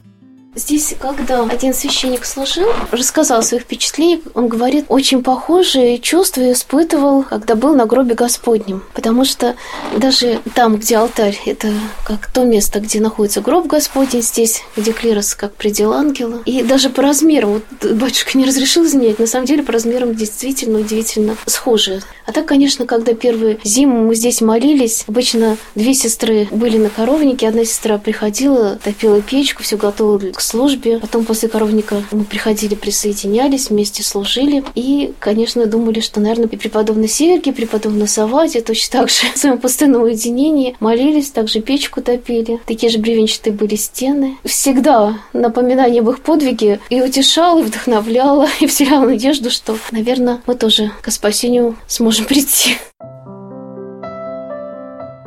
Здесь, 0.55 0.93
когда 0.99 1.43
один 1.43 1.73
священник 1.73 2.25
служил, 2.25 2.69
рассказал 2.91 3.39
о 3.39 3.41
своих 3.41 3.63
впечатлениях, 3.63 4.21
он 4.35 4.47
говорит, 4.47 4.85
очень 4.87 5.23
похожие 5.23 5.97
чувства 5.97 6.51
испытывал, 6.51 7.23
когда 7.23 7.55
был 7.55 7.73
на 7.73 7.87
гробе 7.87 8.13
Господнем. 8.13 8.83
Потому 8.93 9.25
что 9.25 9.55
даже 9.97 10.41
там, 10.53 10.77
где 10.77 10.97
алтарь, 10.97 11.39
это 11.47 11.73
как 12.05 12.27
то 12.27 12.43
место, 12.43 12.79
где 12.79 12.99
находится 12.99 13.41
гроб 13.41 13.65
Господень, 13.65 14.21
здесь, 14.21 14.61
где 14.77 14.91
клирос, 14.91 15.33
как 15.33 15.55
предел 15.55 15.91
ангела. 15.93 16.43
И 16.45 16.61
даже 16.61 16.91
по 16.91 17.01
размеру, 17.01 17.61
вот 17.81 17.91
батюшка 17.91 18.37
не 18.37 18.45
разрешил 18.45 18.85
изменять, 18.85 19.17
на 19.17 19.27
самом 19.27 19.47
деле 19.47 19.63
по 19.63 19.71
размерам 19.71 20.13
действительно 20.13 20.79
удивительно 20.79 21.35
схожие. 21.47 22.01
А 22.27 22.31
так, 22.31 22.45
конечно, 22.45 22.85
когда 22.85 23.13
первую 23.13 23.59
зиму 23.63 24.03
мы 24.03 24.15
здесь 24.15 24.39
молились, 24.39 25.03
обычно 25.07 25.57
две 25.73 25.95
сестры 25.95 26.47
были 26.51 26.77
на 26.77 26.89
коровнике, 26.89 27.47
одна 27.47 27.65
сестра 27.65 27.97
приходила, 27.97 28.77
топила 28.83 29.19
печку, 29.19 29.63
все 29.63 29.77
готово 29.77 30.19
к 30.31 30.42
службе. 30.43 30.99
Потом 30.99 31.25
после 31.25 31.49
коровника 31.49 32.03
мы 32.11 32.23
приходили, 32.23 32.75
присоединялись, 32.75 33.69
вместе 33.69 34.03
служили. 34.03 34.63
И, 34.75 35.13
конечно, 35.19 35.65
думали, 35.65 35.99
что, 35.99 36.19
наверное, 36.19 36.47
и 36.47 36.57
преподобный 36.57 37.07
Сергий, 37.07 37.51
и 37.51 37.55
преподобный 37.55 38.07
Саватий 38.07 38.61
точно 38.61 38.99
так 38.99 39.09
же 39.09 39.27
в 39.33 39.37
своем 39.37 39.57
пустынном 39.57 40.03
уединении 40.03 40.75
молились, 40.79 41.29
также 41.31 41.61
печку 41.61 42.01
топили. 42.01 42.59
Такие 42.65 42.91
же 42.91 42.99
бревенчатые 42.99 43.53
были 43.53 43.75
стены. 43.75 44.37
Всегда 44.43 45.17
напоминание 45.33 46.01
об 46.01 46.09
их 46.09 46.19
подвиге 46.21 46.79
и 46.89 47.01
утешало, 47.01 47.59
и 47.59 47.63
вдохновляло, 47.63 48.47
и 48.59 48.67
вселяло 48.67 49.05
надежду, 49.05 49.49
что, 49.49 49.77
наверное, 49.91 50.41
мы 50.45 50.55
тоже 50.55 50.91
к 51.01 51.11
спасению 51.11 51.77
сможем 51.87 52.25
прийти. 52.25 52.77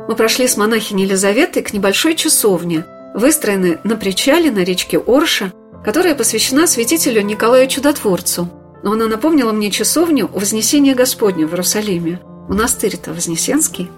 Мы 0.07 0.15
прошли 0.15 0.47
с 0.47 0.55
монахиней 0.55 1.03
Елизаветой 1.03 1.63
к 1.63 1.73
небольшой 1.73 2.15
часовне– 2.15 2.85
выстроены 3.17 3.79
на 3.83 3.95
причале 3.95 4.51
на 4.51 4.59
речке 4.59 4.99
Орша, 4.99 5.51
которая 5.83 6.15
посвящена 6.15 6.67
святителю 6.67 7.21
Николаю 7.21 7.67
Чудотворцу. 7.67 8.47
Но 8.83 8.91
она 8.91 9.07
напомнила 9.07 9.51
мне 9.51 9.71
часовню 9.71 10.29
Вознесения 10.31 10.93
Господня 10.93 11.47
в 11.47 11.51
Иерусалиме. 11.51 12.21
Монастырь-то 12.47 13.13
Вознесенский. 13.13 13.89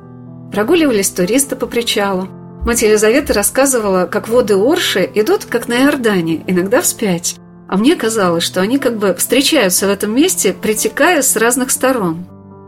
Прогуливались 0.51 1.09
туристы 1.09 1.55
по 1.55 1.67
причалу. 1.67 2.27
Мать 2.65 2.81
Елизавета 2.81 3.33
рассказывала, 3.33 4.05
как 4.05 4.29
воды 4.29 4.55
Орши 4.55 5.09
идут, 5.13 5.45
как 5.45 5.67
на 5.67 5.83
Иордане, 5.83 6.43
иногда 6.47 6.81
вспять. 6.81 7.35
А 7.67 7.77
мне 7.77 7.95
казалось, 7.95 8.43
что 8.43 8.61
они 8.61 8.79
как 8.79 8.97
бы 8.97 9.13
встречаются 9.13 9.85
в 9.85 9.89
этом 9.89 10.15
месте, 10.15 10.53
притекая 10.59 11.21
с 11.21 11.35
разных 11.35 11.71
сторон. 11.71 12.25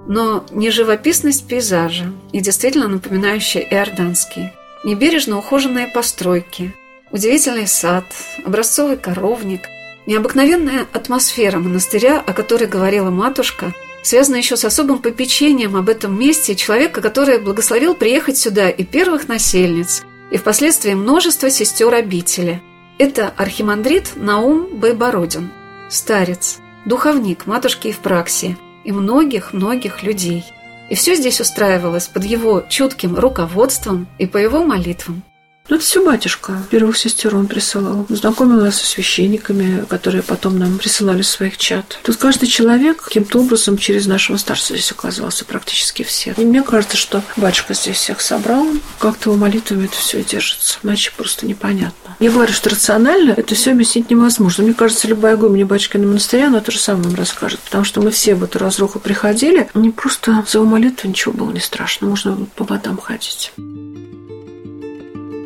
Но 0.07 0.45
не 0.51 0.69
живописность 0.69 1.47
пейзажа, 1.47 2.11
и 2.33 2.41
действительно 2.41 2.87
напоминающая 2.87 3.61
иорданский 3.61 4.51
небережно 4.83 5.37
ухоженные 5.37 5.87
постройки, 5.87 6.73
удивительный 7.11 7.67
сад, 7.67 8.05
образцовый 8.45 8.97
коровник, 8.97 9.61
необыкновенная 10.05 10.87
атмосфера 10.91 11.59
монастыря, 11.59 12.19
о 12.19 12.33
которой 12.33 12.67
говорила 12.67 13.09
матушка, 13.09 13.73
связана 14.03 14.37
еще 14.37 14.57
с 14.57 14.65
особым 14.65 14.99
попечением 14.99 15.75
об 15.75 15.89
этом 15.89 16.19
месте 16.19 16.55
человека, 16.55 17.01
который 17.01 17.39
благословил 17.39 17.93
приехать 17.93 18.37
сюда 18.37 18.69
и 18.69 18.83
первых 18.83 19.27
насельниц, 19.27 20.03
и 20.31 20.37
впоследствии 20.37 20.93
множество 20.93 21.49
сестер 21.49 21.93
обители. 21.93 22.61
Это 22.97 23.33
архимандрит 23.37 24.13
Наум 24.15 24.67
Байбородин, 24.79 25.51
старец, 25.89 26.59
духовник 26.85 27.45
матушки 27.45 27.87
Евпраксии 27.87 28.57
и 28.83 28.91
многих-многих 28.91 30.03
людей– 30.03 30.45
и 30.91 30.95
все 30.95 31.15
здесь 31.15 31.39
устраивалось 31.39 32.09
под 32.09 32.25
его 32.25 32.65
чутким 32.67 33.15
руководством 33.15 34.09
и 34.17 34.25
по 34.27 34.35
его 34.35 34.65
молитвам. 34.65 35.23
Ну, 35.69 35.77
это 35.77 35.85
все 35.85 36.03
батюшка. 36.03 36.61
Первых 36.69 36.97
сестер 36.97 37.35
он 37.35 37.47
присылал. 37.47 38.05
Знакомил 38.09 38.57
нас 38.61 38.75
со 38.75 38.85
священниками, 38.85 39.85
которые 39.85 40.21
потом 40.21 40.59
нам 40.59 40.77
присылали 40.77 41.21
своих 41.21 41.57
чат. 41.57 41.99
Тут 42.03 42.17
каждый 42.17 42.47
человек 42.47 43.01
каким-то 43.03 43.39
образом 43.39 43.77
через 43.77 44.05
нашего 44.05 44.37
старца 44.37 44.73
здесь 44.73 44.91
оказался, 44.91 45.45
практически 45.45 46.03
все. 46.03 46.33
И 46.35 46.43
мне 46.43 46.61
кажется, 46.61 46.97
что 46.97 47.23
батюшка 47.37 47.73
здесь 47.73 47.97
всех 47.97 48.21
собрал. 48.21 48.67
Как-то 48.99 49.29
его 49.29 49.39
молитвами 49.39 49.85
это 49.85 49.95
все 49.95 50.23
держится. 50.23 50.79
Иначе 50.83 51.11
просто 51.15 51.45
непонятно. 51.45 52.17
Я 52.19 52.31
говорю, 52.31 52.51
что 52.51 52.69
рационально 52.69 53.31
это 53.31 53.55
все 53.55 53.71
объяснить 53.71 54.09
невозможно. 54.09 54.63
Мне 54.63 54.73
кажется, 54.73 55.07
любая 55.07 55.37
гумня 55.37 55.65
батюшка 55.65 55.97
на 55.97 56.07
монастыре, 56.07 56.47
она 56.47 56.59
то 56.59 56.71
же 56.71 56.79
самое 56.79 57.05
нам 57.05 57.15
расскажет. 57.15 57.59
Потому 57.61 57.83
что 57.85 58.01
мы 58.01 58.11
все 58.11 58.35
в 58.35 58.43
эту 58.43 58.59
разруху 58.59 58.99
приходили, 58.99 59.69
не 59.73 59.91
просто 59.91 60.43
за 60.47 60.57
его 60.57 60.67
молитву 60.67 61.07
ничего 61.07 61.33
было 61.33 61.51
не 61.51 61.59
страшно. 61.59 62.07
Можно 62.07 62.35
по 62.55 62.65
водам 62.65 62.97
ходить. 62.97 63.53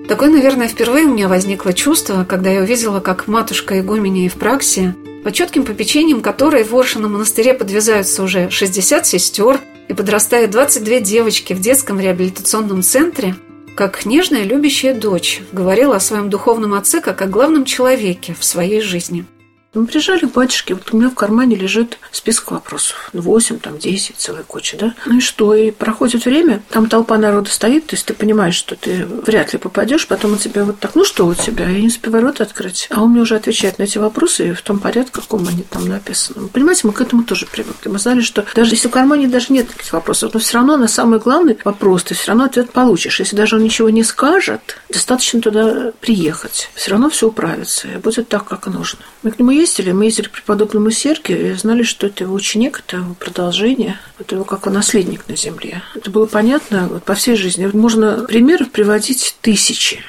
Такое, 0.07 0.29
наверное, 0.29 0.67
впервые 0.67 1.05
у 1.05 1.13
меня 1.13 1.27
возникло 1.27 1.74
чувство, 1.74 2.25
когда 2.29 2.51
я 2.51 2.62
увидела, 2.62 3.00
как 3.00 3.27
матушка 3.27 3.79
игуменя 3.79 4.25
Евпраксия, 4.25 4.95
под 5.24 5.33
четким 5.33 5.63
попечением 5.63 6.21
которой 6.21 6.63
в 6.63 6.75
Оршином 6.75 7.13
монастыре 7.13 7.55
подвязаются 7.55 8.21
уже 8.21 8.51
60 8.51 9.05
сестер 9.07 9.59
и 9.88 9.93
подрастают 9.93 10.51
22 10.51 11.00
девочки 11.00 11.53
в 11.53 11.59
детском 11.59 12.00
реабилитационном 12.00 12.83
центре, 12.83 13.35
как 13.75 14.05
нежная 14.05 14.43
любящая 14.43 14.93
дочь 14.93 15.41
говорила 15.51 15.95
о 15.95 16.00
своем 16.00 16.29
духовном 16.29 16.75
отце 16.75 17.01
как 17.01 17.24
о 17.24 17.27
главном 17.27 17.65
человеке 17.65 18.35
в 18.39 18.45
своей 18.45 18.81
жизни– 18.81 19.25
мы 19.75 19.88
приезжали 19.88 20.25
к 20.25 20.34
батюшке, 20.34 20.74
вот 20.74 20.94
у 20.94 20.98
меня 20.98 21.10
в 21.10 21.15
кармане 21.15 21.55
лежит 21.55 21.98
список 22.12 22.51
вопросов. 22.51 23.10
Восемь, 23.13 23.60
там, 23.60 23.77
десять, 23.77 24.17
целая 24.17 24.44
куча, 24.44 24.77
да? 24.77 24.94
Ну 25.05 25.17
и 25.17 25.22
что? 25.22 25.53
И 25.53 25.72
проходит 25.72 26.25
время, 26.25 26.62
там 26.70 26.88
толпа 26.88 27.17
народа 27.17 27.50
стоит, 27.50 27.88
то 27.88 27.96
есть 27.96 28.05
ты 28.05 28.13
понимаешь, 28.13 28.55
что 28.55 28.75
ты 28.75 29.05
вряд 29.05 29.53
ли 29.53 29.60
попадешь, 29.60 30.08
потом 30.08 30.34
у 30.34 30.38
тебя 30.38 30.63
вот 30.63 30.79
так, 30.79 30.96
ну 30.96 31.03
что 31.03 31.25
у 31.25 31.34
тебя? 31.34 31.70
Я 31.70 31.79
не 31.82 31.88
успеваю 31.88 32.25
рот 32.25 32.41
открыть. 32.41 32.88
А 32.89 33.01
он 33.01 33.12
мне 33.12 33.22
уже 33.22 33.36
отвечает 33.36 33.79
на 33.79 33.84
эти 33.84 33.98
вопросы 33.98 34.53
в 34.53 34.62
том 34.62 34.79
порядке, 34.79 35.12
каком 35.12 35.48
они 35.48 35.63
там 35.63 35.88
написаны. 35.88 36.48
Понимаете, 36.50 36.88
мы 36.88 36.94
к 36.94 37.01
этому 37.01 37.24
тоже 37.24 37.46
привыкли. 37.46 37.89
Мы 37.89 38.00
знали, 38.00 38.22
что 38.22 38.46
даже 38.55 38.72
если 38.72 38.88
в 38.88 38.91
кармане 38.91 39.27
даже 39.27 39.48
нет 39.50 39.70
таких 39.70 39.94
вопросов, 39.94 40.34
но 40.34 40.39
все 40.39 40.58
равно 40.58 40.77
на 40.77 40.88
самый 40.88 41.20
главный 41.20 41.58
вопрос 41.63 42.03
ты 42.03 42.13
все 42.13 42.27
равно 42.29 42.46
ответ 42.46 42.72
получишь. 42.72 43.20
Если 43.20 43.36
даже 43.36 43.55
он 43.55 43.63
ничего 43.63 43.89
не 43.89 44.03
скажет, 44.03 44.77
достаточно 44.89 45.41
туда 45.41 45.91
приехать. 46.00 46.70
Все 46.75 46.91
равно 46.91 47.10
все 47.10 47.27
управится 47.27 47.88
и 47.88 47.98
будет 47.98 48.27
так, 48.27 48.46
как 48.46 48.67
нужно. 48.67 49.00
Мы 49.24 49.32
к 49.32 49.39
нему 49.39 49.51
ездили, 49.51 49.64
мы 49.91 50.05
ездили 50.05 50.27
к 50.27 50.31
преподобному 50.31 50.91
Сергию 50.91 51.51
и 51.51 51.53
знали, 51.53 51.84
что 51.84 52.07
это 52.07 52.24
его 52.24 52.34
ученик, 52.34 52.84
это 52.86 52.98
его 52.98 53.13
продолжение, 53.13 54.00
это 54.19 54.36
его 54.36 54.43
как 54.45 54.65
наследник 54.67 55.27
на 55.27 55.36
земле. 55.36 55.81
Это 55.95 56.10
было 56.12 56.25
понятно 56.25 56.88
вот, 56.88 57.03
по 57.03 57.15
всей 57.15 57.36
жизни. 57.36 57.69
Можно 57.74 58.25
примеров 58.27 58.72
приводить 58.72 59.36
тысячи. 59.41 60.00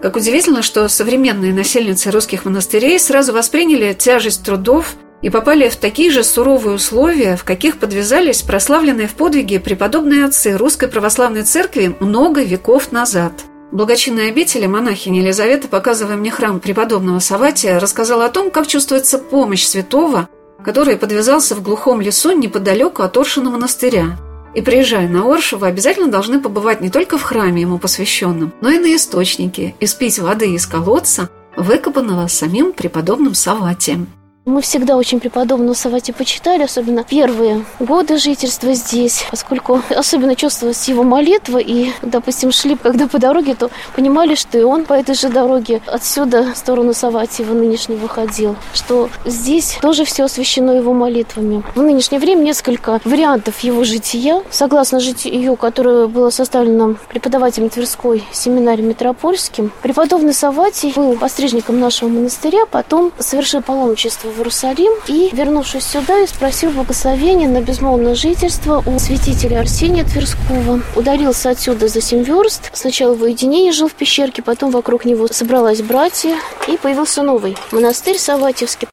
Как 0.00 0.14
удивительно, 0.14 0.62
что 0.62 0.88
современные 0.88 1.52
насельницы 1.52 2.10
русских 2.10 2.44
монастырей 2.44 2.98
сразу 3.00 3.32
восприняли 3.32 3.94
тяжесть 3.94 4.44
трудов 4.44 4.94
и 5.20 5.30
попали 5.30 5.68
в 5.68 5.76
такие 5.76 6.12
же 6.12 6.22
суровые 6.22 6.76
условия, 6.76 7.36
в 7.36 7.42
каких 7.42 7.78
подвязались 7.78 8.42
прославленные 8.42 9.08
в 9.08 9.14
подвиге 9.14 9.58
преподобные 9.58 10.24
отцы 10.24 10.56
Русской 10.56 10.88
Православной 10.88 11.42
Церкви 11.42 11.96
много 12.00 12.42
веков 12.42 12.92
назад– 12.92 13.32
Благочинной 13.70 14.30
обители 14.30 14.66
монахиня 14.66 15.20
Елизавета, 15.20 15.68
показывая 15.68 16.16
мне 16.16 16.30
храм 16.30 16.58
преподобного 16.58 17.18
Саватия, 17.18 17.78
рассказала 17.78 18.24
о 18.24 18.30
том, 18.30 18.50
как 18.50 18.66
чувствуется 18.66 19.18
помощь 19.18 19.64
святого, 19.64 20.28
который 20.64 20.96
подвязался 20.96 21.54
в 21.54 21.62
глухом 21.62 22.00
лесу 22.00 22.32
неподалеку 22.32 23.02
от 23.02 23.16
Оршина 23.16 23.50
монастыря. 23.50 24.18
И 24.54 24.62
приезжая 24.62 25.06
на 25.06 25.30
Оршу, 25.30 25.58
вы 25.58 25.66
обязательно 25.66 26.08
должны 26.08 26.40
побывать 26.40 26.80
не 26.80 26.88
только 26.88 27.18
в 27.18 27.22
храме 27.22 27.62
ему 27.62 27.78
посвященном, 27.78 28.54
но 28.62 28.70
и 28.70 28.78
на 28.78 28.96
источнике, 28.96 29.74
и 29.78 29.86
спить 29.86 30.18
воды 30.18 30.54
из 30.54 30.66
колодца, 30.66 31.28
выкопанного 31.54 32.26
самим 32.28 32.72
преподобным 32.72 33.34
Саватием. 33.34 34.08
Мы 34.48 34.62
всегда 34.62 34.96
очень 34.96 35.20
преподобного 35.20 35.74
Савати 35.74 36.10
почитали, 36.10 36.62
особенно 36.62 37.04
первые 37.04 37.66
годы 37.80 38.16
жительства 38.16 38.72
здесь, 38.72 39.26
поскольку 39.30 39.82
особенно 39.90 40.34
чувствовалась 40.34 40.88
его 40.88 41.02
молитва, 41.02 41.58
и, 41.58 41.90
допустим, 42.00 42.50
шли, 42.50 42.74
когда 42.74 43.08
по 43.08 43.18
дороге, 43.18 43.54
то 43.54 43.70
понимали, 43.94 44.36
что 44.36 44.56
и 44.56 44.62
он 44.62 44.86
по 44.86 44.94
этой 44.94 45.14
же 45.14 45.28
дороге 45.28 45.82
отсюда 45.84 46.54
в 46.54 46.56
сторону 46.56 46.94
Саватьева 46.94 47.52
нынешнего 47.52 48.08
ходил, 48.08 48.56
что 48.72 49.10
здесь 49.26 49.76
тоже 49.82 50.06
все 50.06 50.24
освящено 50.24 50.70
его 50.70 50.94
молитвами. 50.94 51.62
В 51.74 51.82
нынешнее 51.82 52.18
время 52.18 52.40
несколько 52.40 53.02
вариантов 53.04 53.60
его 53.60 53.84
жития, 53.84 54.42
согласно 54.48 54.98
житию, 54.98 55.56
которое 55.56 56.06
было 56.06 56.30
составлено 56.30 56.94
преподавателем 57.10 57.68
Тверской 57.68 58.24
семинарии 58.32 58.80
Метропольским. 58.80 59.70
Преподобный 59.82 60.32
Саватий 60.32 60.94
был 60.96 61.16
пострижником 61.18 61.78
нашего 61.78 62.08
монастыря, 62.08 62.64
потом 62.64 63.12
совершил 63.18 63.60
паломничество 63.60 64.37
в 64.38 64.40
Иерусалим 64.40 64.92
и, 65.08 65.30
вернувшись 65.32 65.84
сюда, 65.84 66.20
и 66.20 66.26
спросил 66.26 66.70
благословения 66.70 67.48
на 67.48 67.60
безмолвное 67.60 68.14
жительство 68.14 68.82
у 68.86 68.98
святителя 69.00 69.58
Арсения 69.60 70.04
Тверского. 70.04 70.80
Удалился 70.94 71.50
отсюда 71.50 71.88
за 71.88 72.00
семь 72.00 72.22
верст. 72.22 72.70
Сначала 72.72 73.14
в 73.14 73.22
уединении 73.22 73.72
жил 73.72 73.88
в 73.88 73.94
пещерке, 73.94 74.42
потом 74.42 74.70
вокруг 74.70 75.04
него 75.04 75.26
собралась 75.26 75.82
братья, 75.82 76.36
и 76.68 76.76
появился 76.76 77.22
новый 77.22 77.56
монастырь 77.72 78.18
Саватьевский. 78.18 78.86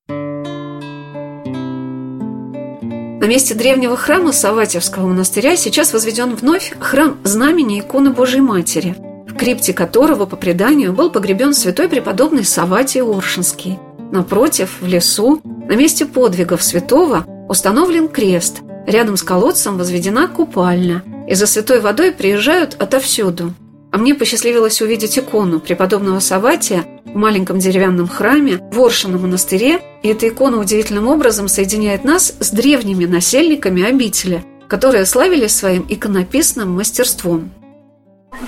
На 3.21 3.27
месте 3.27 3.53
древнего 3.53 3.95
храма 3.95 4.31
Саватьевского 4.31 5.07
монастыря 5.07 5.55
сейчас 5.55 5.93
возведен 5.93 6.35
вновь 6.35 6.73
храм 6.79 7.17
знамени 7.23 7.79
иконы 7.79 8.09
Божьей 8.09 8.41
Матери– 8.41 8.95
в 9.35 9.37
крипте 9.37 9.73
которого, 9.73 10.25
по 10.25 10.37
преданию, 10.37 10.93
был 10.93 11.11
погребен 11.11 11.53
святой 11.53 11.89
преподобный 11.89 12.45
Саватий 12.45 13.01
Оршинский. 13.01 13.77
Напротив, 14.15 14.77
в 14.79 14.87
лесу, 14.87 15.41
на 15.43 15.75
месте 15.75 16.05
подвигов 16.05 16.63
святого, 16.63 17.25
установлен 17.49 18.07
крест, 18.07 18.61
рядом 18.87 19.17
с 19.17 19.23
колодцем 19.23 19.77
возведена 19.77 20.29
купальня, 20.29 21.03
и 21.27 21.35
за 21.35 21.45
святой 21.45 21.81
водой 21.81 22.13
приезжают 22.13 22.75
отовсюду. 22.79 23.53
А 23.91 23.97
мне 23.97 24.15
посчастливилось 24.15 24.81
увидеть 24.81 25.19
икону 25.19 25.59
преподобного 25.59 26.21
Саватия 26.21 26.85
в 27.03 27.13
маленьком 27.13 27.59
деревянном 27.59 28.07
храме 28.07 28.61
в 28.71 28.79
Оршином 28.79 29.23
монастыре, 29.23 29.81
и 30.01 30.07
эта 30.07 30.29
икона 30.29 30.61
удивительным 30.61 31.09
образом 31.09 31.49
соединяет 31.49 32.05
нас 32.05 32.35
с 32.39 32.51
древними 32.51 33.03
насельниками 33.03 33.83
обители, 33.83 34.45
которые 34.69 35.05
славились 35.05 35.53
своим 35.53 35.85
иконописным 35.89 36.71
мастерством. 36.71 37.51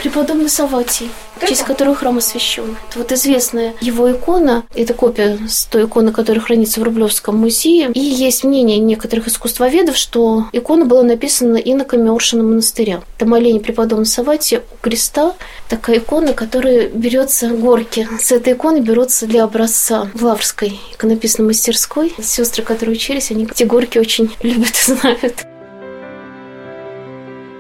Преподобный 0.02 0.50
Саватий, 0.50 1.10
в 1.38 1.48
честь 1.48 1.64
которого 1.64 1.96
храм 1.96 2.18
освящен. 2.18 2.78
Это 2.90 3.00
вот 3.00 3.12
известная 3.12 3.74
его 3.82 4.12
икона, 4.12 4.64
это 4.76 4.94
копия 4.94 5.40
с 5.48 5.66
той 5.66 5.86
иконы, 5.86 6.12
которая 6.12 6.42
хранится 6.42 6.80
в 6.80 6.84
Рублевском 6.84 7.38
музее. 7.38 7.92
И 7.94 8.00
есть 8.00 8.44
мнение 8.44 8.78
некоторых 8.78 9.28
искусствоведов, 9.28 9.98
что 9.98 10.46
икона 10.52 10.86
была 10.86 11.04
написана 11.04 11.58
иноками 11.58 12.14
Оршина 12.14 12.44
монастыря. 12.44 13.02
Это 13.18 13.26
моление 13.26 13.62
преподобного 13.62 14.06
Саватия 14.06 14.62
у 14.72 14.78
креста, 14.82 15.36
такая 15.70 15.98
икона, 15.98 16.34
которая 16.34 16.90
берется 16.90 17.50
горки. 17.50 18.08
С 18.20 18.32
этой 18.32 18.54
иконы 18.54 18.80
берутся 18.80 19.26
для 19.26 19.44
образца 19.44 20.10
в 20.14 20.24
Лаврской 20.24 20.80
иконописной 20.94 21.48
мастерской. 21.48 22.14
Сестры, 22.22 22.64
которые 22.64 22.96
учились, 22.96 23.32
они 23.32 23.46
эти 23.46 23.64
горки 23.64 23.98
очень 23.98 24.32
любят 24.42 24.72
и 24.72 24.92
знают. 24.92 25.46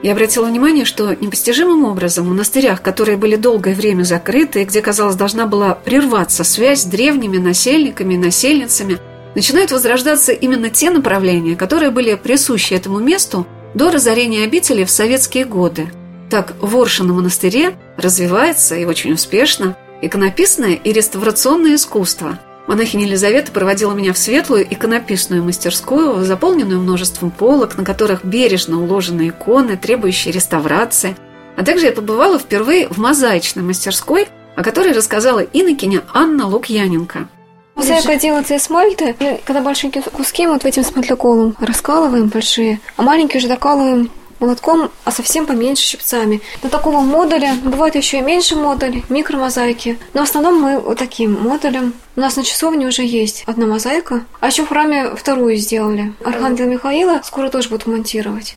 Я 0.07 0.13
обратила 0.13 0.45
внимание, 0.45 0.85
что 0.85 1.13
непостижимым 1.15 1.83
образом 1.83 2.23
в 2.23 2.29
монастырях, 2.29 2.81
которые 2.81 3.17
были 3.17 3.35
долгое 3.35 3.75
время 3.75 4.03
закрыты 4.03 4.61
и 4.61 4.63
где, 4.63 4.81
казалось, 4.81 5.17
должна 5.17 5.47
была 5.47 5.73
прерваться 5.73 6.45
связь 6.45 6.83
с 6.83 6.85
древними 6.85 7.37
насельниками 7.37 8.13
и 8.13 8.17
насельницами, 8.17 8.99
начинают 9.35 9.73
возрождаться 9.73 10.31
именно 10.31 10.69
те 10.69 10.91
направления, 10.91 11.57
которые 11.57 11.91
были 11.91 12.15
присущи 12.15 12.73
этому 12.73 12.99
месту 12.99 13.45
до 13.73 13.91
разорения 13.91 14.45
обители 14.45 14.85
в 14.85 14.91
советские 14.91 15.43
годы. 15.43 15.89
Так, 16.29 16.55
в 16.61 16.77
Оршино 16.77 17.11
монастыре 17.11 17.75
развивается 17.97 18.77
и 18.77 18.85
очень 18.85 19.11
успешно 19.11 19.75
иконописное 20.01 20.75
и 20.75 20.93
реставрационное 20.93 21.75
искусство– 21.75 22.39
Монахиня 22.67 23.05
Елизавета 23.05 23.51
проводила 23.53 23.93
меня 23.93 24.11
в 24.11 24.17
светлую 24.17 24.67
иконописную 24.69 25.41
мастерскую, 25.41 26.25
заполненную 26.25 26.81
множеством 26.81 27.31
полок, 27.31 27.77
на 27.77 27.85
которых 27.85 28.25
бережно 28.25 28.81
уложены 28.83 29.29
иконы, 29.29 29.77
требующие 29.77 30.33
реставрации. 30.33 31.15
А 31.55 31.63
также 31.63 31.85
я 31.85 31.91
побывала 31.93 32.37
впервые 32.37 32.89
в 32.89 32.97
мозаичной 32.97 33.63
мастерской, 33.63 34.27
о 34.55 34.63
которой 34.63 34.91
рассказала 34.91 35.39
инокиня 35.39 36.03
Анна 36.13 36.45
Лукьяненко. 36.45 37.29
Мозаика 37.75 38.15
делается 38.15 38.55
из 38.55 38.63
смальты, 38.63 39.15
и 39.17 39.39
когда 39.45 39.61
большие 39.61 39.91
куски 39.91 40.45
мы 40.45 40.53
вот 40.53 40.65
этим 40.65 40.83
смолькоколом 40.83 41.55
раскалываем 41.59 42.27
большие, 42.27 42.81
а 42.97 43.03
маленькие 43.03 43.37
уже 43.37 43.47
докалываем 43.47 44.11
молотком, 44.39 44.89
а 45.03 45.11
совсем 45.11 45.45
поменьше 45.45 45.83
щипцами. 45.83 46.41
До 46.61 46.69
такого 46.69 47.01
модуля, 47.01 47.55
бывает 47.63 47.95
еще 47.95 48.19
и 48.19 48.21
меньше 48.21 48.55
модуль, 48.55 49.03
микромозаики. 49.09 49.97
Но 50.13 50.21
в 50.21 50.23
основном 50.23 50.61
мы 50.61 50.79
вот 50.79 50.97
таким 50.97 51.33
модулем. 51.33 51.93
У 52.15 52.19
нас 52.19 52.35
на 52.35 52.43
часовне 52.43 52.87
уже 52.87 53.03
есть 53.03 53.43
одна 53.45 53.65
мозаика, 53.65 54.25
а 54.39 54.47
еще 54.47 54.65
в 54.65 54.69
храме 54.69 55.15
вторую 55.15 55.55
сделали. 55.57 56.13
Архангела 56.23 56.67
Михаила 56.67 57.21
скоро 57.23 57.49
тоже 57.49 57.69
будут 57.69 57.87
монтировать. 57.87 58.55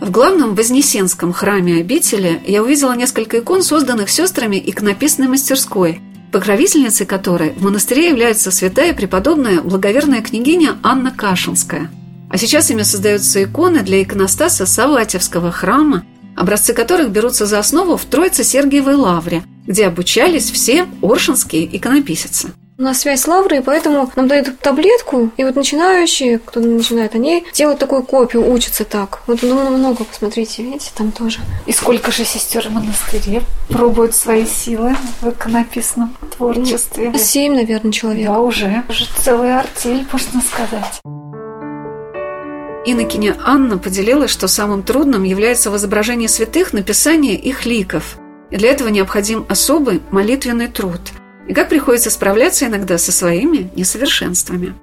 В 0.00 0.10
главном 0.10 0.54
Вознесенском 0.54 1.32
храме 1.32 1.80
обители 1.80 2.40
я 2.46 2.62
увидела 2.62 2.94
несколько 2.94 3.38
икон, 3.38 3.62
созданных 3.62 4.10
сестрами 4.10 4.56
иконописной 4.64 5.28
мастерской, 5.28 6.00
покровительницей 6.32 7.06
которой 7.06 7.50
в 7.50 7.62
монастыре 7.62 8.08
является 8.08 8.50
святая 8.50 8.94
преподобная 8.94 9.60
благоверная 9.60 10.22
княгиня 10.22 10.78
Анна 10.82 11.10
Кашинская– 11.10 11.90
а 12.30 12.38
сейчас 12.38 12.70
ими 12.70 12.82
создаются 12.82 13.42
иконы 13.42 13.82
для 13.82 14.02
иконостаса 14.02 14.64
Саватьевского 14.64 15.50
храма, 15.50 16.04
образцы 16.36 16.72
которых 16.72 17.10
берутся 17.10 17.44
за 17.44 17.58
основу 17.58 17.96
в 17.96 18.04
Троице-Сергиевой 18.04 18.94
лавре, 18.94 19.42
где 19.66 19.86
обучались 19.86 20.50
все 20.50 20.86
оршинские 21.02 21.76
иконописицы. 21.76 22.52
У 22.78 22.82
нас 22.82 23.00
связь 23.00 23.20
с 23.20 23.26
Лаврой, 23.28 23.58
и 23.58 23.62
поэтому 23.62 24.10
нам 24.16 24.26
дают 24.26 24.58
таблетку, 24.58 25.30
и 25.36 25.44
вот 25.44 25.54
начинающие, 25.54 26.38
кто 26.38 26.60
начинает, 26.60 27.14
они 27.14 27.44
делают 27.52 27.78
такую 27.78 28.02
копию, 28.02 28.50
учатся 28.50 28.86
так. 28.86 29.20
Вот 29.26 29.42
ну, 29.42 29.68
много, 29.76 30.04
посмотрите, 30.04 30.62
видите, 30.62 30.90
там 30.96 31.12
тоже. 31.12 31.40
И 31.66 31.72
сколько 31.72 32.10
же 32.10 32.24
сестер 32.24 32.66
в 32.68 32.72
монастыре 32.72 33.42
пробуют 33.68 34.14
свои 34.14 34.46
силы 34.46 34.96
в 35.20 35.28
иконописном 35.28 36.16
творчестве? 36.34 37.12
Семь, 37.18 37.54
наверное, 37.54 37.92
человек. 37.92 38.28
Да, 38.28 38.38
уже. 38.38 38.82
Уже 38.88 39.04
целая 39.18 39.58
артель, 39.58 40.06
можно 40.10 40.40
сказать. 40.40 41.02
Инокиня 42.86 43.36
Анна 43.44 43.76
поделилась, 43.76 44.30
что 44.30 44.48
самым 44.48 44.82
трудным 44.82 45.22
является 45.22 45.70
возображение 45.70 46.30
святых, 46.30 46.72
написание 46.72 47.34
их 47.34 47.66
ликов. 47.66 48.16
И 48.50 48.56
для 48.56 48.70
этого 48.70 48.88
необходим 48.88 49.44
особый 49.50 50.00
молитвенный 50.10 50.68
труд. 50.68 51.00
И 51.46 51.52
как 51.52 51.68
приходится 51.68 52.10
справляться 52.10 52.66
иногда 52.66 52.96
со 52.96 53.12
своими 53.12 53.70
несовершенствами. 53.76 54.74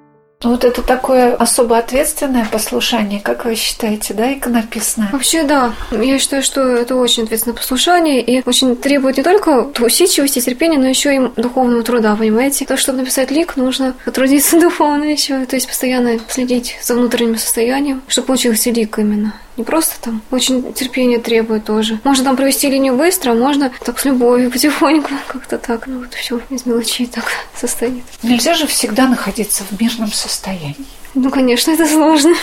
Вот 0.42 0.62
это 0.62 0.82
такое 0.82 1.34
особо 1.34 1.78
ответственное 1.78 2.44
послушание, 2.44 3.18
как 3.20 3.44
вы 3.44 3.56
считаете, 3.56 4.14
да, 4.14 4.32
иконописное? 4.32 5.08
Вообще, 5.10 5.42
да. 5.42 5.74
Я 5.90 6.18
считаю, 6.20 6.44
что 6.44 6.60
это 6.60 6.94
очень 6.94 7.24
ответственное 7.24 7.56
послушание 7.56 8.22
и 8.22 8.40
очень 8.46 8.76
требует 8.76 9.16
не 9.16 9.24
только 9.24 9.68
усидчивости, 9.80 10.38
терпения, 10.40 10.78
но 10.78 10.86
еще 10.86 11.16
и 11.16 11.40
духовного 11.40 11.82
труда, 11.82 12.14
понимаете? 12.14 12.66
То, 12.66 12.76
чтобы 12.76 12.98
написать 12.98 13.32
лик, 13.32 13.56
нужно 13.56 13.96
потрудиться 14.04 14.60
духовно 14.60 15.04
еще, 15.04 15.44
то 15.44 15.56
есть 15.56 15.66
постоянно 15.66 16.20
следить 16.28 16.78
за 16.82 16.94
внутренним 16.94 17.36
состоянием, 17.36 18.02
чтобы 18.06 18.28
получился 18.28 18.70
лик 18.70 18.96
именно. 19.00 19.34
Не 19.58 19.64
просто 19.64 20.00
там 20.00 20.22
очень 20.30 20.72
терпение 20.72 21.18
требует 21.18 21.64
тоже. 21.64 21.98
Можно 22.04 22.24
там 22.24 22.36
провести 22.36 22.70
линию 22.70 22.96
быстро, 22.96 23.32
а 23.32 23.34
можно 23.34 23.72
так 23.84 23.98
с 23.98 24.04
любовью, 24.04 24.52
потихоньку, 24.52 25.10
как-то 25.26 25.58
так. 25.58 25.88
Ну 25.88 25.98
вот 25.98 26.14
все 26.14 26.40
из 26.48 26.64
мелочей 26.64 27.06
так 27.06 27.24
состоит. 27.56 28.04
Нельзя 28.22 28.54
же 28.54 28.68
всегда 28.68 29.08
находиться 29.08 29.64
в 29.64 29.80
мирном 29.80 30.12
состоянии. 30.12 30.86
Ну, 31.14 31.30
конечно, 31.30 31.72
это 31.72 31.88
сложно. 31.88 32.34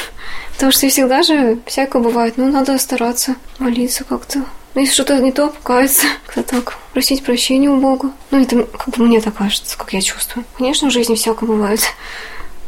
Потому 0.53 0.73
что 0.73 0.89
всегда 0.89 1.23
же 1.23 1.59
всякое 1.65 2.01
бывает. 2.01 2.33
Но 2.35 2.47
надо 2.47 2.77
стараться 2.77 3.35
молиться 3.59 4.03
как-то. 4.03 4.39
Ну, 4.73 4.81
если 4.81 4.93
что-то 4.93 5.17
не 5.19 5.31
то, 5.31 5.47
покаяться. 5.47 6.07
Как-то 6.25 6.43
так. 6.43 6.77
Просить 6.91 7.23
прощения 7.23 7.69
у 7.69 7.77
Бога. 7.77 8.11
Ну, 8.31 8.41
это 8.41 8.63
как 8.63 8.89
бы 8.97 9.05
мне 9.05 9.21
так 9.21 9.35
кажется, 9.35 9.77
как 9.77 9.93
я 9.93 10.01
чувствую. 10.01 10.45
Конечно, 10.57 10.89
в 10.89 10.91
жизни 10.91 11.15
всякое 11.15 11.45
бывает. 11.45 11.79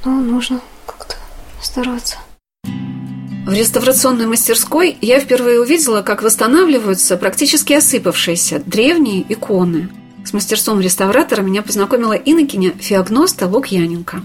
Но 0.06 0.12
нужно 0.12 0.62
как-то 0.86 1.18
стараться. 1.62 2.18
В 3.48 3.54
реставрационной 3.54 4.26
мастерской 4.26 4.98
я 5.00 5.22
впервые 5.22 5.62
увидела, 5.62 6.02
как 6.02 6.22
восстанавливаются 6.22 7.16
практически 7.16 7.72
осыпавшиеся 7.72 8.62
древние 8.66 9.24
иконы. 9.32 9.88
С 10.26 10.34
мастерством 10.34 10.82
реставратора 10.82 11.44
меня 11.44 11.62
познакомила 11.62 12.12
инокиня 12.12 12.74
Феогноста 12.78 13.48
Лукьяненко. 13.48 14.22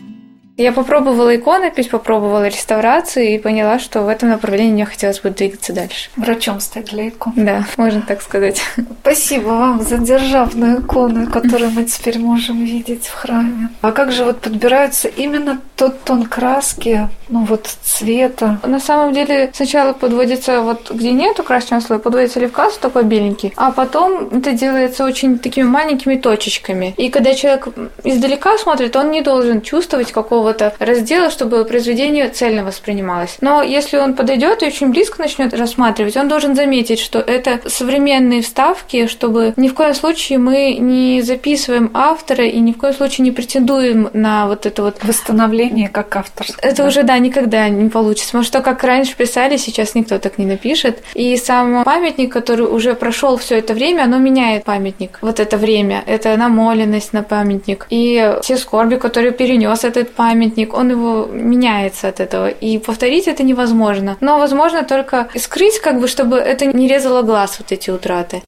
Я 0.59 0.73
попробовала 0.73 1.35
иконопись, 1.35 1.88
попробовала 1.88 2.47
реставрацию 2.47 3.27
и 3.27 3.38
поняла, 3.38 3.79
что 3.79 4.03
в 4.03 4.09
этом 4.09 4.29
направлении 4.29 4.73
мне 4.73 4.85
хотелось 4.85 5.21
бы 5.21 5.31
двигаться 5.31 5.73
дальше. 5.73 6.11
Врачом 6.17 6.61
стать 6.61 6.87
для 6.87 7.09
икон. 7.09 7.33
Да, 7.37 7.65
можно 7.79 8.03
так 8.03 8.21
сказать. 8.21 8.62
Спасибо 9.01 9.49
вам 9.49 9.81
за 9.81 9.97
державную 9.97 10.83
икону, 10.83 11.31
которую 11.31 11.71
мы 11.71 11.85
теперь 11.85 12.19
можем 12.19 12.65
видеть 12.65 13.07
в 13.07 13.15
храме. 13.15 13.71
А 13.81 13.93
как 13.93 14.12
же 14.12 14.25
вот 14.25 14.41
подбирается 14.41 15.09
именно 15.09 15.61
тот 15.77 16.05
тон 16.05 16.25
краски, 16.25 17.09
ну 17.31 17.45
вот 17.45 17.67
цвета? 17.83 18.61
На 18.62 18.79
самом 18.79 19.15
деле 19.15 19.51
сначала 19.55 19.95
подводится 19.95 20.61
вот 20.61 20.91
где 20.91 21.12
нету 21.12 21.43
красного 21.45 21.81
слоя, 21.81 21.99
подводится 21.99 22.41
левкас 22.41 22.77
такой 22.77 23.05
беленький, 23.05 23.55
а 23.57 23.73
потом 23.73 24.29
это 24.29 24.53
делается 24.53 25.05
очень 25.05 25.38
такими 25.38 25.65
маленькими 25.65 26.17
точечками. 26.17 26.95
И 26.99 27.09
когда 27.09 27.35
человек 27.35 27.69
издалека 28.05 28.59
смотрит, 28.59 28.95
он 28.97 29.11
не 29.11 29.23
должен 29.23 29.62
чувствовать 29.62 30.12
какого 30.12 30.41
какого-то 30.42 30.74
раздела, 30.81 31.31
чтобы 31.31 31.64
произведение 31.64 32.28
цельно 32.28 32.64
воспринималось. 32.64 33.37
Но 33.40 33.62
если 33.62 33.96
он 33.98 34.14
подойдет 34.14 34.62
и 34.62 34.66
очень 34.66 34.88
близко 34.90 35.22
начнет 35.22 35.55
рассматривать, 35.55 36.16
он 36.16 36.28
должен 36.28 36.57
заметить, 36.57 36.98
что 36.98 37.20
это 37.20 37.61
современные 37.66 38.42
вставки, 38.42 39.07
чтобы 39.07 39.55
ни 39.57 39.68
в 39.68 39.74
коем 39.74 39.94
случае 39.94 40.38
мы 40.38 40.74
не 40.81 41.22
записываем 41.22 41.90
автора 41.94 42.44
и 42.44 42.59
ни 42.59 42.72
в 42.72 42.78
коем 42.78 42.94
случае 42.94 43.24
не 43.24 43.31
претендуем 43.31 44.11
на 44.12 44.48
вот 44.48 44.66
это 44.66 44.83
вот 44.83 44.96
восстановление 45.05 45.88
как 45.88 46.16
автор. 46.16 46.46
Это 46.61 46.83
да. 46.83 46.88
уже 46.88 47.05
да 47.05 47.18
никогда 47.18 47.68
не 47.68 47.88
получится, 47.88 48.28
потому 48.28 48.44
что 48.44 48.61
как 48.61 48.83
раньше 48.83 49.16
писали, 49.16 49.57
сейчас 49.57 49.94
никто 49.94 50.18
так 50.18 50.38
не 50.38 50.46
напишет. 50.46 51.02
И 51.14 51.37
сам 51.37 51.85
памятник, 51.85 52.33
который 52.33 52.66
уже 52.66 52.94
прошел 52.94 53.37
все 53.37 53.59
это 53.59 53.74
время, 53.74 54.02
оно 54.02 54.18
меняет 54.18 54.64
памятник. 54.64 55.18
Вот 55.22 55.38
это 55.38 55.57
время, 55.57 56.02
это 56.07 56.37
намоленность 56.37 57.12
на 57.12 57.22
памятник 57.22 57.87
и 57.90 58.35
все 58.42 58.57
скорби, 58.57 58.96
которые 58.96 59.31
перенес 59.33 59.85
этот 59.85 60.11
памятник 60.11 60.32
памятник, 60.33 60.75
он 60.75 60.90
его 60.90 61.27
меняется 61.31 62.09
от 62.09 62.21
этого, 62.21 62.49
и 62.49 62.79
повторить 62.79 63.29
это 63.29 63.42
невозможно. 63.42 64.16
Но 64.21 64.38
возможно 64.38 64.83
только 64.83 65.29
скрыть, 65.37 65.79
как 65.79 66.01
бы, 66.01 66.09
чтобы 66.09 66.37
это 66.37 66.66
не 66.66 66.88
резало 66.88 67.23
глаз, 67.23 67.59
вот 67.59 67.71
эти 67.73 67.90
утраты. 67.90 68.42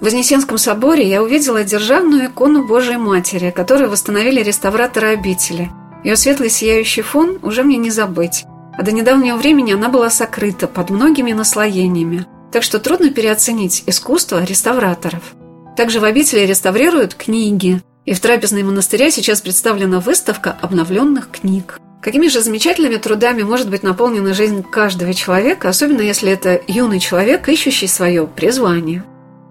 В 0.00 0.04
Вознесенском 0.04 0.58
соборе 0.58 1.08
я 1.08 1.20
увидела 1.20 1.64
державную 1.64 2.26
икону 2.26 2.64
Божией 2.64 2.98
Матери, 2.98 3.50
которую 3.50 3.90
восстановили 3.90 4.40
реставраторы 4.44 5.08
обители. 5.08 5.68
Ее 6.04 6.14
светлый 6.16 6.50
сияющий 6.50 7.02
фон 7.02 7.40
уже 7.42 7.64
мне 7.64 7.76
не 7.76 7.90
забыть. 7.90 8.44
А 8.78 8.82
до 8.84 8.92
недавнего 8.92 9.36
времени 9.36 9.72
она 9.72 9.88
была 9.88 10.10
сокрыта 10.10 10.68
под 10.68 10.90
многими 10.90 11.32
наслоениями. 11.32 12.24
Так 12.52 12.62
что 12.62 12.78
трудно 12.78 13.10
переоценить 13.10 13.82
искусство 13.86 14.44
реставраторов. 14.44 15.34
Также 15.76 15.98
в 15.98 16.04
обители 16.04 16.46
реставрируют 16.46 17.14
книги. 17.14 17.82
И 18.08 18.14
в 18.14 18.20
трапезной 18.20 18.62
монастыря 18.62 19.10
сейчас 19.10 19.42
представлена 19.42 20.00
выставка 20.00 20.56
обновленных 20.62 21.30
книг. 21.30 21.78
Какими 22.00 22.28
же 22.28 22.40
замечательными 22.40 22.96
трудами 22.96 23.42
может 23.42 23.68
быть 23.68 23.82
наполнена 23.82 24.32
жизнь 24.32 24.62
каждого 24.62 25.12
человека, 25.12 25.68
особенно 25.68 26.00
если 26.00 26.32
это 26.32 26.58
юный 26.66 27.00
человек, 27.00 27.46
ищущий 27.50 27.86
свое 27.86 28.26
призвание 28.26 29.04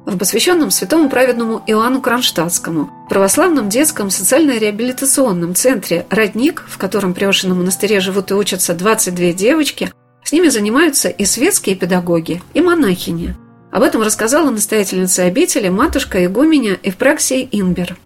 в 0.08 0.18
посвященном 0.18 0.72
святому 0.72 1.08
праведному 1.08 1.62
Иоанну 1.68 2.02
Кронштадтскому, 2.02 2.90
православном 3.12 3.70
детском 3.70 4.10
социально-реабилитационном 4.10 5.54
центре 5.54 6.08
«Родник», 6.10 6.66
в 6.68 6.80
котором 6.80 7.14
при 7.14 7.26
Ошином 7.26 7.60
монастыре 7.60 8.00
живут 8.00 8.32
и 8.32 8.34
учатся 8.34 8.74
22 8.74 9.34
девочки, 9.34 9.92
с 10.24 10.32
ними 10.32 10.48
занимаются 10.48 11.10
и 11.10 11.26
светские 11.26 11.76
педагоги, 11.76 12.42
и 12.56 12.62
монахини. 12.62 13.36
Об 13.72 13.84
этом 13.84 14.02
рассказала 14.02 14.50
настоятельница 14.50 15.26
обители 15.26 15.70
матушка 15.70 16.26
игумения 16.26 16.80
Евпраксия 16.82 17.48
Инбер. 17.52 17.98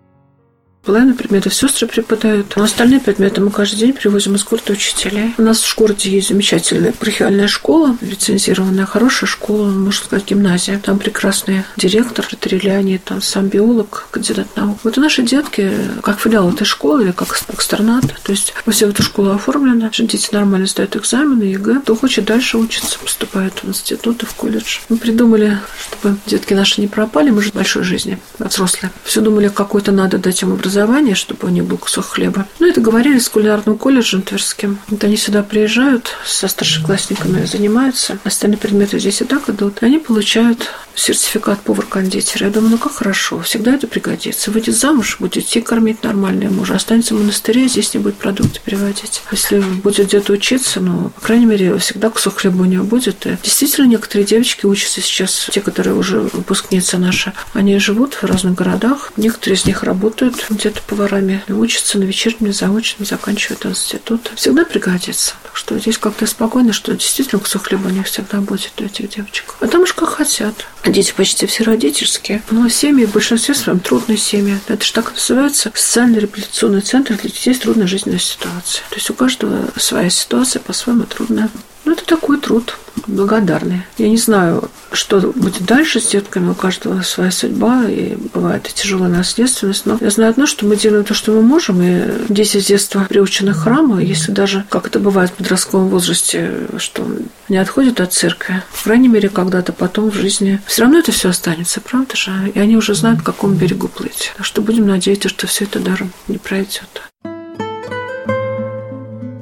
Половину 0.84 1.13
предметов 1.13 1.54
сестры 1.54 1.88
преподают, 1.88 2.56
но 2.56 2.63
остальные 2.63 3.02
предметы 3.02 3.39
мы 3.39 3.52
каждый 3.52 3.78
день 3.78 3.94
привозим 3.94 4.34
из 4.34 4.44
города 4.44 4.74
учителей. 4.74 5.36
У 5.38 5.44
нас 5.44 5.62
в 5.62 5.78
городе 5.78 6.10
есть 6.10 6.30
замечательная 6.30 6.91
епархиальная 6.91 7.47
школа, 7.48 7.96
лицензированная, 8.02 8.88
хорошая 8.88 9.28
школа, 9.28 9.70
можно 9.70 10.04
сказать, 10.04 10.26
гимназия. 10.26 10.80
Там 10.80 10.98
прекрасный 10.98 11.65
директор, 11.78 12.26
Трилляне, 12.26 12.98
там 12.98 13.22
сам 13.22 13.48
биолог, 13.48 14.08
кандидат 14.10 14.48
наук. 14.56 14.80
Вот 14.84 14.98
и 14.98 15.00
наши 15.00 15.22
детки, 15.22 15.72
как 16.02 16.20
филиал 16.20 16.50
этой 16.50 16.65
школы 16.65 17.04
или 17.04 17.12
как 17.12 17.39
экстернат, 17.54 18.06
то 18.24 18.32
есть 18.32 18.52
мы 18.65 18.74
все 18.73 18.86
в 18.86 18.89
эту 18.89 19.04
школу 19.04 19.30
оформлены, 19.30 19.88
дети 19.91 20.30
нормально 20.32 20.65
сдают 20.65 20.96
экзамены, 20.96 21.44
ЕГЭ. 21.44 21.82
Кто 21.82 21.96
хочет 21.96 22.26
дальше 22.26 22.58
учиться, 22.58 22.98
поступает 22.98 23.54
в 23.62 23.70
институт 23.70 24.24
и 24.24 24.26
в 24.26 24.34
колледж. 24.34 24.80
Мы 24.89 24.98
придумали, 24.98 25.60
чтобы 25.80 26.17
детки 26.26 26.56
наши 26.56 26.82
не 26.82 26.88
пропали, 26.88 27.30
мы 27.30 27.44
же 27.44 27.52
большой 27.52 27.84
жизни, 27.84 28.17
взрослые. 28.39 28.91
Все 29.04 29.22
думали, 29.22 29.48
какой-то 29.48 29.91
надо 29.91 30.17
дать 30.17 30.41
им 30.41 30.52
образование 30.54 30.70
образование, 30.71 31.15
чтобы 31.15 31.47
у 31.47 31.51
них 31.51 31.65
был 31.65 31.77
кусок 31.77 32.05
хлеба. 32.05 32.47
Ну, 32.60 32.67
это 32.67 32.79
говорили 32.79 33.19
с 33.19 33.27
кулинарным 33.27 33.77
колледжем 33.77 34.21
Тверским. 34.21 34.79
Вот 34.88 35.03
они 35.03 35.17
сюда 35.17 35.43
приезжают, 35.43 36.15
со 36.25 36.47
старшеклассниками 36.47 37.45
занимаются. 37.45 38.17
Остальные 38.23 38.57
предметы 38.57 38.97
здесь 38.99 39.21
и 39.21 39.25
так 39.25 39.49
идут. 39.49 39.79
Они 39.81 39.99
получают 39.99 40.69
сертификат 40.95 41.62
повар-кондитера. 41.62 42.47
Я 42.47 42.53
думаю, 42.53 42.71
ну 42.71 42.77
как 42.77 42.93
хорошо, 42.93 43.41
всегда 43.41 43.73
это 43.73 43.88
пригодится. 43.88 44.51
Выйдет 44.51 44.77
замуж, 44.77 45.17
будет 45.19 45.34
детей 45.34 45.62
кормить 45.62 46.03
нормальные 46.03 46.49
мужа. 46.49 46.75
Останется 46.75 47.15
в 47.15 47.19
монастыре, 47.19 47.67
здесь 47.67 47.93
не 47.93 47.99
будет 47.99 48.15
продукты 48.15 48.60
переводить. 48.63 49.21
Если 49.31 49.60
будет 49.60 50.07
где-то 50.07 50.34
учиться, 50.34 50.79
ну, 50.79 51.10
по 51.10 51.21
крайней 51.21 51.45
мере, 51.45 51.77
всегда 51.77 52.10
кусок 52.10 52.39
хлеба 52.39 52.62
у 52.62 52.65
нее 52.65 52.84
будет. 52.84 53.25
И 53.25 53.38
действительно, 53.43 53.86
некоторые 53.88 54.25
девочки 54.25 54.65
учатся 54.65 55.01
сейчас, 55.01 55.49
те, 55.51 55.62
которые 55.62 55.95
уже 55.95 56.19
выпускницы 56.19 56.97
наши, 56.97 57.34
они 57.53 57.77
живут 57.79 58.15
в 58.15 58.23
разных 58.23 58.55
городах. 58.55 59.12
Некоторые 59.17 59.57
из 59.57 59.65
них 59.65 59.84
работают 59.84 60.45
где-то 60.62 60.82
поварами, 60.84 61.43
учатся 61.50 61.97
на 61.97 62.04
вечернем, 62.04 62.54
заочном, 62.54 63.06
заканчивают 63.06 63.65
институт. 63.65 64.32
Всегда 64.36 64.63
пригодится. 64.63 65.34
Так 65.43 65.58
что 65.58 65.78
здесь 65.80 65.97
как-то 65.97 66.26
спокойно, 66.28 66.71
что 66.71 66.93
действительно 66.93 67.41
кусок 67.41 67.63
хлеба 67.67 67.88
у 67.88 67.89
них 67.89 68.06
всегда 68.06 68.39
будет 68.39 68.71
у 68.80 68.86
этих 68.86 69.10
девочек. 69.10 69.56
А 69.60 69.67
там 69.67 69.82
уж 69.82 69.93
как 69.93 70.10
хотят. 70.10 70.65
Дети 70.86 71.13
почти 71.15 71.47
все 71.47 71.63
родительские. 71.63 72.41
Но 72.52 72.69
семьи 72.69 73.06
в 73.06 73.12
большинстве 73.12 73.56
своем 73.56 73.80
трудные 73.80 74.17
семьи. 74.17 74.60
Это 74.67 74.86
же 74.86 74.93
так 74.93 75.13
называется 75.13 75.71
социально-реабилитационный 75.74 76.82
центр 76.82 77.15
для 77.15 77.30
детей 77.30 77.54
с 77.54 77.60
трудной 77.60 77.88
жизненной 77.88 78.19
ситуацией. 78.19 78.84
То 78.89 78.95
есть 78.95 79.10
у 79.10 79.13
каждого 79.13 79.67
своя 79.78 80.10
ситуация 80.10 80.60
по-своему 80.60 81.04
трудная. 81.04 81.50
Ну, 81.86 81.94
это 81.94 82.06
такой 82.06 82.39
труд 82.39 82.78
благодарны. 83.08 83.86
Я 83.98 84.10
не 84.10 84.17
знаю, 84.17 84.70
что 84.91 85.20
будет 85.36 85.65
дальше 85.65 86.00
с 86.00 86.08
детками, 86.08 86.52
у 86.52 86.56
каждого 86.56 87.02
своя 87.02 87.32
судьба, 87.32 87.86
и 87.88 88.15
бывает 88.34 88.67
и 88.67 88.74
тяжелая 88.74 89.10
наследственность, 89.10 89.86
но 89.86 89.98
я 90.00 90.10
знаю 90.10 90.32
одно, 90.32 90.46
что 90.46 90.65
мы 90.65 90.76
делаем 90.76 91.04
то, 91.04 91.13
что 91.13 91.32
мы 91.32 91.41
можем, 91.41 91.82
и 91.82 92.04
дети 92.30 92.60
с 92.60 92.65
детства 92.65 93.06
приучены 93.08 93.54
к 93.54 93.58
храму, 93.58 94.00
если 94.00 94.32
даже, 94.32 94.65
как 94.70 94.88
это 94.88 95.00
бывает 95.00 95.32
в 95.32 95.36
подростковом 95.36 95.89
возрасте, 95.89 96.67
что 96.78 97.08
не 97.50 97.58
отходят 97.58 98.00
от 98.00 98.13
церкви, 98.13 98.63
по 98.72 98.84
крайней 98.84 99.08
мере, 99.08 99.30
когда-то 99.30 99.74
потом 99.74 100.12
в 100.12 100.15
жизни, 100.15 100.62
все 100.67 100.84
равно 100.84 101.00
это 101.00 101.12
все 101.12 101.30
останется, 101.30 101.82
правда 101.82 102.15
же? 102.15 102.32
И 102.54 102.60
они 102.60 102.78
уже 102.78 102.94
знают, 102.94 103.22
к 103.22 103.26
какому 103.26 103.56
берегу 103.56 103.88
плыть. 103.88 104.34
Так 104.38 104.46
что 104.46 104.62
будем 104.62 104.88
надеяться, 104.88 105.30
что 105.30 105.48
все 105.48 105.65
это 105.65 105.80
даром 105.80 106.12
не 106.28 106.38
пройдет. 106.38 107.11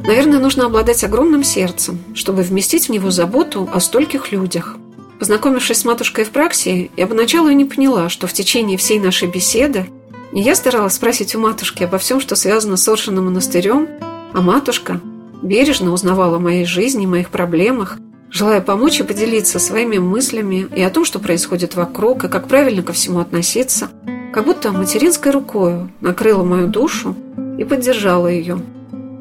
Наверное, 0.09 0.39
нужно 0.39 0.65
обладать 0.65 1.03
огромным 1.03 1.43
сердцем, 1.43 1.99
чтобы 2.15 2.41
вместить 2.41 2.87
в 2.87 2.91
него 2.91 3.11
заботу 3.11 3.69
о 3.71 3.79
стольких 3.79 4.31
людях. 4.31 4.75
Познакомившись 5.19 5.77
с 5.77 5.85
матушкой 5.85 6.23
в 6.23 6.31
праксе, 6.31 6.89
я 6.97 7.05
поначалу 7.05 7.49
и 7.49 7.53
не 7.53 7.63
поняла, 7.63 8.09
что 8.09 8.25
в 8.25 8.33
течение 8.33 8.75
всей 8.79 8.97
нашей 8.99 9.27
беседы 9.27 9.85
не 10.31 10.41
я 10.41 10.55
старалась 10.55 10.95
спросить 10.95 11.35
у 11.35 11.39
матушки 11.39 11.83
обо 11.83 11.99
всем, 11.99 12.19
что 12.19 12.35
связано 12.35 12.75
с 12.75 12.87
Оршиным 12.87 13.25
монастырем, 13.25 13.87
а 14.33 14.41
матушка 14.41 14.99
бережно 15.43 15.93
узнавала 15.93 16.37
о 16.37 16.39
моей 16.39 16.65
жизни, 16.65 17.05
моих 17.05 17.29
проблемах, 17.29 17.99
желая 18.31 18.61
помочь 18.61 18.99
и 18.99 19.03
поделиться 19.03 19.59
своими 19.59 19.99
мыслями 19.99 20.67
и 20.75 20.81
о 20.81 20.89
том, 20.89 21.05
что 21.05 21.19
происходит 21.19 21.75
вокруг, 21.75 22.23
и 22.23 22.29
как 22.29 22.47
правильно 22.47 22.81
ко 22.81 22.93
всему 22.93 23.19
относиться, 23.19 23.89
как 24.33 24.45
будто 24.45 24.71
материнской 24.71 25.31
рукою 25.31 25.91
накрыла 26.01 26.43
мою 26.43 26.65
душу 26.65 27.15
и 27.59 27.63
поддержала 27.63 28.25
ее. 28.25 28.59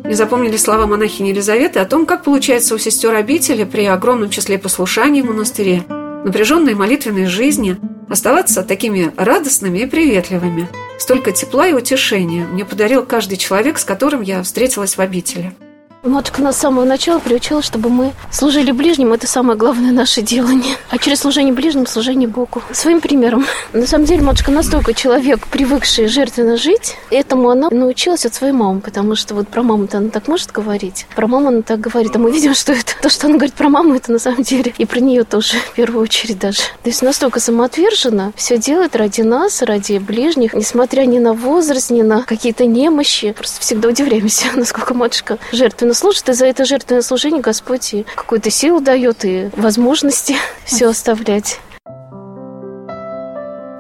Не 0.05 0.15
запомнили 0.15 0.57
слова 0.57 0.87
монахини 0.87 1.29
Елизаветы 1.29 1.81
о 1.81 1.85
том, 1.85 2.07
как 2.07 2.25
получается 2.25 2.75
у 2.75 2.79
сестер 2.79 3.15
обители 3.15 3.65
при 3.65 3.85
огромном 3.85 4.31
числе 4.31 4.59
послушаний 4.59 5.23
в 5.23 5.27
монастыре, 5.27 5.85
напряженной 6.25 6.75
молитвенной 6.75 7.27
жизни, 7.27 7.77
оставаться 8.09 8.63
такими 8.63 9.13
радостными 9.17 9.79
и 9.79 9.87
приветливыми. 9.87 10.69
Столько 10.99 11.33
тепла 11.33 11.69
и 11.69 11.75
утешения 11.75 12.47
мне 12.47 12.65
подарил 12.65 13.05
каждый 13.05 13.37
человек, 13.37 13.79
с 13.79 13.85
которым 13.85 14.23
я 14.23 14.43
встретилась 14.43 14.97
в 14.97 15.01
обители. 15.01 15.55
Матушка 16.05 16.43
нас 16.43 16.57
с 16.57 16.61
самого 16.61 16.85
начала 16.85 17.19
приучила, 17.19 17.61
чтобы 17.61 17.91
мы 17.91 18.13
служили 18.31 18.71
ближним. 18.71 19.13
Это 19.13 19.27
самое 19.27 19.59
главное 19.59 19.91
наше 19.91 20.23
делание. 20.23 20.77
А 20.91 20.99
через 20.99 21.19
служение 21.19 21.53
ближним– 21.53 21.87
служение 21.89 22.29
Богу. 22.29 22.63
Своим 22.71 23.01
примером. 23.01 23.45
На 23.73 23.85
самом 23.85 24.05
деле, 24.05 24.23
матушка 24.23 24.53
настолько 24.53 24.95
человек, 24.95 25.49
привыкший 25.49 26.07
жертвенно 26.07 26.57
жить, 26.57 26.97
этому 27.11 27.51
она 27.51 27.69
научилась 27.71 28.25
от 28.25 28.33
своей 28.33 28.53
мамы. 28.53 28.81
Потому 28.81 29.17
что 29.17 29.35
вот 29.35 29.49
про 29.49 29.65
маму-то 29.65 29.99
она 29.99 30.11
так 30.11 30.29
может 30.29 30.53
говорить. 30.53 31.07
Про 31.17 31.27
маму 31.27 31.49
она 31.49 31.63
так 31.63 31.81
говорит. 31.81 32.15
А 32.15 32.21
мы 32.21 32.31
видим, 32.31 32.55
что 32.55 32.73
это 32.73 32.93
то, 33.03 33.09
что 33.09 33.27
она 33.27 33.35
говорит 33.35 33.55
про 33.55 33.69
маму, 33.69 33.97
это 33.97 34.13
на 34.13 34.21
самом 34.21 34.45
деле 34.45 34.73
и 34.79 34.87
про 34.87 35.01
нее 35.01 35.25
тоже, 35.25 35.57
в 35.59 35.73
первую 35.73 36.05
очередь 36.05 36.39
даже. 36.39 36.59
То 36.85 36.91
есть 36.91 37.03
настолько 37.03 37.41
самоотверженно 37.41 38.33
все 38.37 38.57
делает 38.57 38.95
ради 38.95 39.23
нас, 39.23 39.63
ради 39.63 39.99
ближних, 39.99 40.55
несмотря 40.55 41.03
ни 41.07 41.19
на 41.19 41.35
возраст, 41.35 41.91
ни 41.91 42.03
на 42.03 42.23
какие-то 42.23 42.67
немощи. 42.67 43.33
Просто 43.33 43.61
всегда 43.61 43.89
удивляемся, 43.89 44.47
насколько 44.55 44.95
матушка 44.95 45.39
жертвенно 45.51 45.88
служит, 45.95 46.29
и 46.29 46.33
за 46.33 46.47
это 46.47 46.65
жертвенное 46.65 47.03
служение 47.03 47.41
Господь 47.41 47.95
и 47.95 48.07
какую-то 48.15 48.51
силу 48.51 48.81
дает, 48.81 49.25
и 49.25 49.51
возможности 49.57 50.37
все 50.65 50.89
оставлять. 50.89 51.61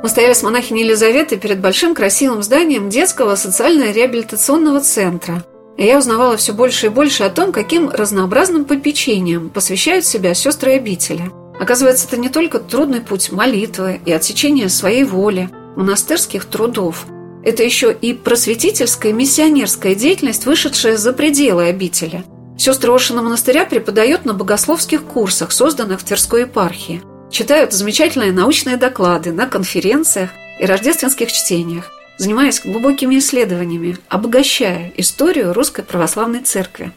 Мы 0.02 0.08
стояли 0.08 0.32
с 0.32 0.42
монахиней 0.42 0.84
Елизаветой 0.84 1.38
перед 1.38 1.60
большим 1.60 1.94
красивым 1.94 2.42
зданием 2.42 2.88
детского 2.88 3.34
социально-реабилитационного 3.34 4.80
центра. 4.80 5.44
И 5.76 5.84
я 5.84 5.98
узнавала 5.98 6.36
все 6.36 6.52
больше 6.52 6.86
и 6.86 6.90
больше 6.90 7.24
о 7.24 7.30
том, 7.30 7.52
каким 7.52 7.88
разнообразным 7.90 8.64
попечением 8.64 9.50
посвящают 9.50 10.04
себя 10.04 10.34
сестры 10.34 10.72
обители. 10.72 11.30
Оказывается, 11.60 12.06
это 12.06 12.16
не 12.16 12.28
только 12.28 12.60
трудный 12.60 13.00
путь 13.00 13.32
молитвы 13.32 14.00
и 14.06 14.12
отсечения 14.12 14.68
своей 14.68 15.04
воли, 15.04 15.50
монастырских 15.76 16.44
трудов– 16.44 17.06
это 17.44 17.62
еще 17.62 17.92
и 17.92 18.12
просветительская 18.12 19.12
миссионерская 19.12 19.94
деятельность, 19.94 20.46
вышедшая 20.46 20.96
за 20.96 21.12
пределы 21.12 21.64
обители. 21.64 22.24
Сестры 22.58 22.92
Ошина 22.92 23.22
монастыря 23.22 23.64
преподают 23.64 24.24
на 24.24 24.34
богословских 24.34 25.04
курсах, 25.04 25.52
созданных 25.52 26.00
в 26.00 26.04
Тверской 26.04 26.42
епархии. 26.42 27.02
Читают 27.30 27.72
замечательные 27.72 28.32
научные 28.32 28.76
доклады 28.76 29.32
на 29.32 29.46
конференциях 29.46 30.30
и 30.58 30.64
рождественских 30.66 31.30
чтениях, 31.30 31.92
занимаясь 32.16 32.60
глубокими 32.60 33.18
исследованиями, 33.18 33.96
обогащая 34.08 34.92
историю 34.96 35.52
Русской 35.52 35.84
Православной 35.84 36.40
Церкви. 36.40 36.92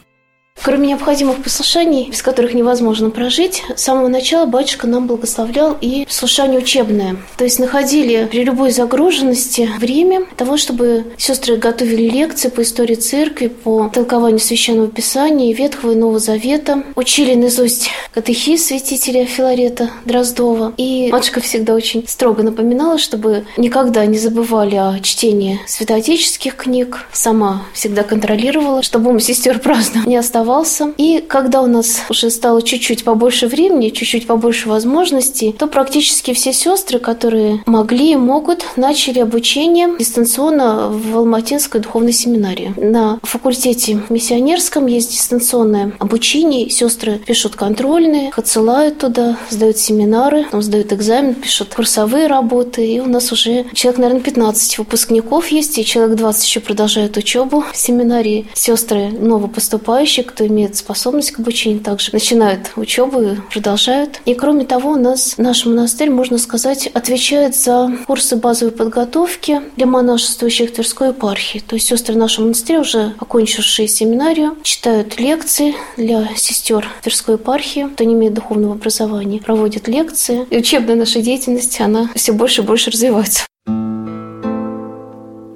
Кроме 0.64 0.88
необходимых 0.88 1.42
послушаний, 1.42 2.08
без 2.08 2.22
которых 2.22 2.54
невозможно 2.54 3.10
прожить, 3.10 3.64
с 3.74 3.82
самого 3.82 4.06
начала 4.06 4.46
батюшка 4.46 4.86
нам 4.86 5.08
благословлял 5.08 5.76
и 5.80 6.04
послушание 6.04 6.60
учебное. 6.60 7.16
То 7.36 7.44
есть 7.44 7.58
находили 7.58 8.28
при 8.30 8.44
любой 8.44 8.70
загруженности 8.70 9.68
время 9.78 10.24
того, 10.36 10.56
чтобы 10.56 11.04
сестры 11.18 11.56
готовили 11.56 12.08
лекции 12.08 12.48
по 12.48 12.62
истории 12.62 12.94
церкви, 12.94 13.48
по 13.48 13.90
толкованию 13.92 14.38
Священного 14.38 14.86
Писания, 14.86 15.52
Ветхого 15.52 15.92
и 15.92 15.96
Нового 15.96 16.20
Завета. 16.20 16.84
Учили 16.94 17.34
наизусть 17.34 17.90
катехиз 18.14 18.66
святителя 18.66 19.24
Филарета 19.24 19.90
Дроздова. 20.04 20.74
И 20.76 21.10
матушка 21.10 21.40
всегда 21.40 21.74
очень 21.74 22.06
строго 22.06 22.44
напоминала, 22.44 22.98
чтобы 22.98 23.44
никогда 23.56 24.06
не 24.06 24.18
забывали 24.18 24.76
о 24.76 25.00
чтении 25.00 25.60
святоотеческих 25.66 26.54
книг. 26.54 27.04
Сама 27.12 27.64
всегда 27.72 28.04
контролировала, 28.04 28.82
чтобы 28.82 29.10
ум 29.10 29.18
сестер 29.18 29.58
праздно 29.58 30.04
не 30.06 30.16
оставался. 30.42 30.92
И 30.98 31.24
когда 31.26 31.62
у 31.62 31.66
нас 31.66 32.02
уже 32.10 32.30
стало 32.30 32.62
чуть-чуть 32.62 33.04
побольше 33.04 33.46
времени, 33.46 33.90
чуть-чуть 33.90 34.26
побольше 34.26 34.68
возможностей, 34.68 35.52
то 35.52 35.66
практически 35.66 36.34
все 36.34 36.52
сестры, 36.52 36.98
которые 36.98 37.62
могли 37.66 38.12
и 38.12 38.16
могут, 38.16 38.64
начали 38.76 39.20
обучение 39.20 39.96
дистанционно 39.98 40.88
в 40.88 41.16
Алматинской 41.16 41.80
духовной 41.80 42.12
семинарии. 42.12 42.74
На 42.76 43.18
факультете 43.22 44.02
миссионерском 44.08 44.86
есть 44.86 45.12
дистанционное 45.12 45.92
обучение. 45.98 46.68
Сестры 46.70 47.18
пишут 47.18 47.56
контрольные, 47.56 48.32
отсылают 48.36 48.98
туда, 48.98 49.36
сдают 49.50 49.78
семинары, 49.78 50.44
там 50.50 50.62
сдают 50.62 50.92
экзамен, 50.92 51.34
пишут 51.34 51.74
курсовые 51.74 52.26
работы. 52.26 52.86
И 52.86 53.00
у 53.00 53.06
нас 53.06 53.32
уже 53.32 53.64
человек, 53.74 54.00
наверное, 54.00 54.22
15 54.22 54.78
выпускников 54.78 55.48
есть, 55.48 55.78
и 55.78 55.84
человек 55.84 56.16
20 56.16 56.44
еще 56.44 56.60
продолжают 56.60 57.16
учебу 57.16 57.64
в 57.72 57.76
семинарии. 57.76 58.46
Сестры 58.54 59.08
новопоступающие, 59.08 60.24
кто 60.32 60.46
имеет 60.46 60.76
способность 60.76 61.32
к 61.32 61.40
обучению, 61.40 61.80
также 61.80 62.10
начинают 62.12 62.72
учебу 62.76 63.20
и 63.20 63.36
продолжают. 63.52 64.20
И 64.24 64.34
кроме 64.34 64.64
того, 64.64 64.92
у 64.92 64.96
нас 64.96 65.34
наш 65.38 65.66
монастырь, 65.66 66.10
можно 66.10 66.38
сказать, 66.38 66.86
отвечает 66.88 67.54
за 67.54 67.90
курсы 68.06 68.36
базовой 68.36 68.72
подготовки 68.72 69.60
для 69.76 69.86
монашествующих 69.86 70.72
Тверской 70.72 71.08
епархии. 71.08 71.62
То 71.66 71.76
есть 71.76 71.88
сестры 71.88 72.16
нашего 72.16 72.44
монастыря, 72.44 72.80
уже 72.80 73.14
окончившие 73.18 73.88
семинарию, 73.88 74.56
читают 74.62 75.20
лекции 75.20 75.74
для 75.96 76.28
сестер 76.36 76.88
Тверской 77.02 77.34
епархии, 77.34 77.88
кто 77.92 78.04
не 78.04 78.14
имеет 78.14 78.34
духовного 78.34 78.74
образования, 78.74 79.38
проводят 79.38 79.88
лекции. 79.88 80.46
И 80.50 80.56
учебная 80.56 80.96
наша 80.96 81.20
деятельность, 81.20 81.80
она 81.80 82.08
все 82.14 82.32
больше 82.32 82.62
и 82.62 82.64
больше 82.64 82.90
развивается. 82.90 83.44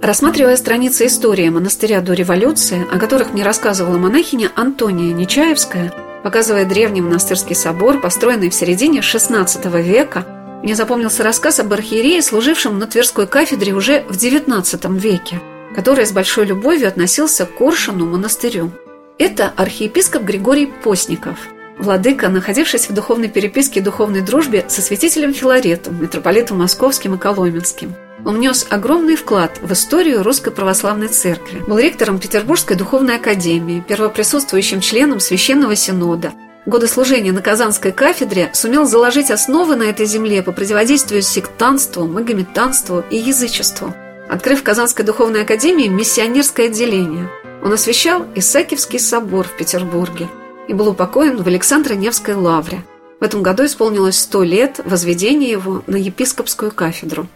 Рассматривая 0.06 0.56
страницы 0.56 1.06
истории 1.06 1.48
монастыря 1.48 2.00
до 2.00 2.12
революции, 2.12 2.86
о 2.92 3.00
которых 3.00 3.32
мне 3.32 3.42
рассказывала 3.42 3.98
монахиня 3.98 4.52
Антония 4.54 5.12
Нечаевская, 5.12 5.92
показывая 6.22 6.64
древний 6.64 7.00
монастырский 7.00 7.56
собор, 7.56 8.00
построенный 8.00 8.48
в 8.48 8.54
середине 8.54 9.00
XVI 9.00 9.82
века, 9.82 10.24
мне 10.62 10.76
запомнился 10.76 11.24
рассказ 11.24 11.58
об 11.58 11.72
архиерее, 11.72 12.22
служившем 12.22 12.78
на 12.78 12.86
Тверской 12.86 13.26
кафедре 13.26 13.72
уже 13.72 14.04
в 14.08 14.12
XIX 14.12 14.96
веке, 14.96 15.40
который 15.74 16.06
с 16.06 16.12
большой 16.12 16.46
любовью 16.46 16.86
относился 16.86 17.44
к 17.44 17.56
Коршуну 17.56 18.06
монастырю. 18.06 18.70
Это 19.18 19.52
архиепископ 19.56 20.22
Григорий 20.22 20.66
Постников, 20.84 21.36
владыка, 21.80 22.28
находившись 22.28 22.88
в 22.88 22.94
духовной 22.94 23.28
переписке 23.28 23.80
и 23.80 23.82
духовной 23.82 24.20
дружбе 24.20 24.66
со 24.68 24.82
святителем 24.82 25.34
Филаретом, 25.34 26.00
митрополитом 26.00 26.58
Московским 26.58 27.16
и 27.16 27.18
Коломенским. 27.18 27.96
Он 28.24 28.36
внес 28.36 28.66
огромный 28.70 29.16
вклад 29.16 29.60
в 29.62 29.72
историю 29.72 30.22
Русской 30.22 30.50
Православной 30.50 31.08
Церкви. 31.08 31.62
Был 31.66 31.78
ректором 31.78 32.18
Петербургской 32.18 32.76
духовной 32.76 33.16
академии, 33.16 33.84
первоприсутствующим 33.86 34.80
членом 34.80 35.20
Священного 35.20 35.76
Синода. 35.76 36.32
Годы 36.64 36.88
служения 36.88 37.30
на 37.30 37.42
Казанской 37.42 37.92
кафедре 37.92 38.50
сумел 38.52 38.86
заложить 38.86 39.30
основы 39.30 39.76
на 39.76 39.84
этой 39.84 40.06
земле 40.06 40.42
по 40.42 40.50
противодействию 40.50 41.22
сектантству, 41.22 42.06
магометанству 42.06 43.04
и 43.08 43.16
язычеству, 43.16 43.94
открыв 44.28 44.60
в 44.60 44.64
Казанской 44.64 45.04
духовной 45.04 45.42
академии 45.42 45.86
миссионерское 45.86 46.66
отделение. 46.66 47.30
Он 47.62 47.72
освящал 47.72 48.26
Исаакиевский 48.34 48.98
собор 48.98 49.46
в 49.46 49.56
Петербурге 49.56 50.28
и 50.66 50.72
был 50.72 50.88
упокоен 50.88 51.40
в 51.40 51.46
Александро-Невской 51.46 52.34
лавре. 52.34 52.82
В 53.20 53.24
этом 53.24 53.42
году 53.42 53.64
исполнилось 53.64 54.18
сто 54.18 54.42
лет 54.42 54.80
возведения 54.84 55.50
его 55.50 55.84
на 55.86 55.96
епископскую 55.96 56.72
кафедру. 56.72 57.28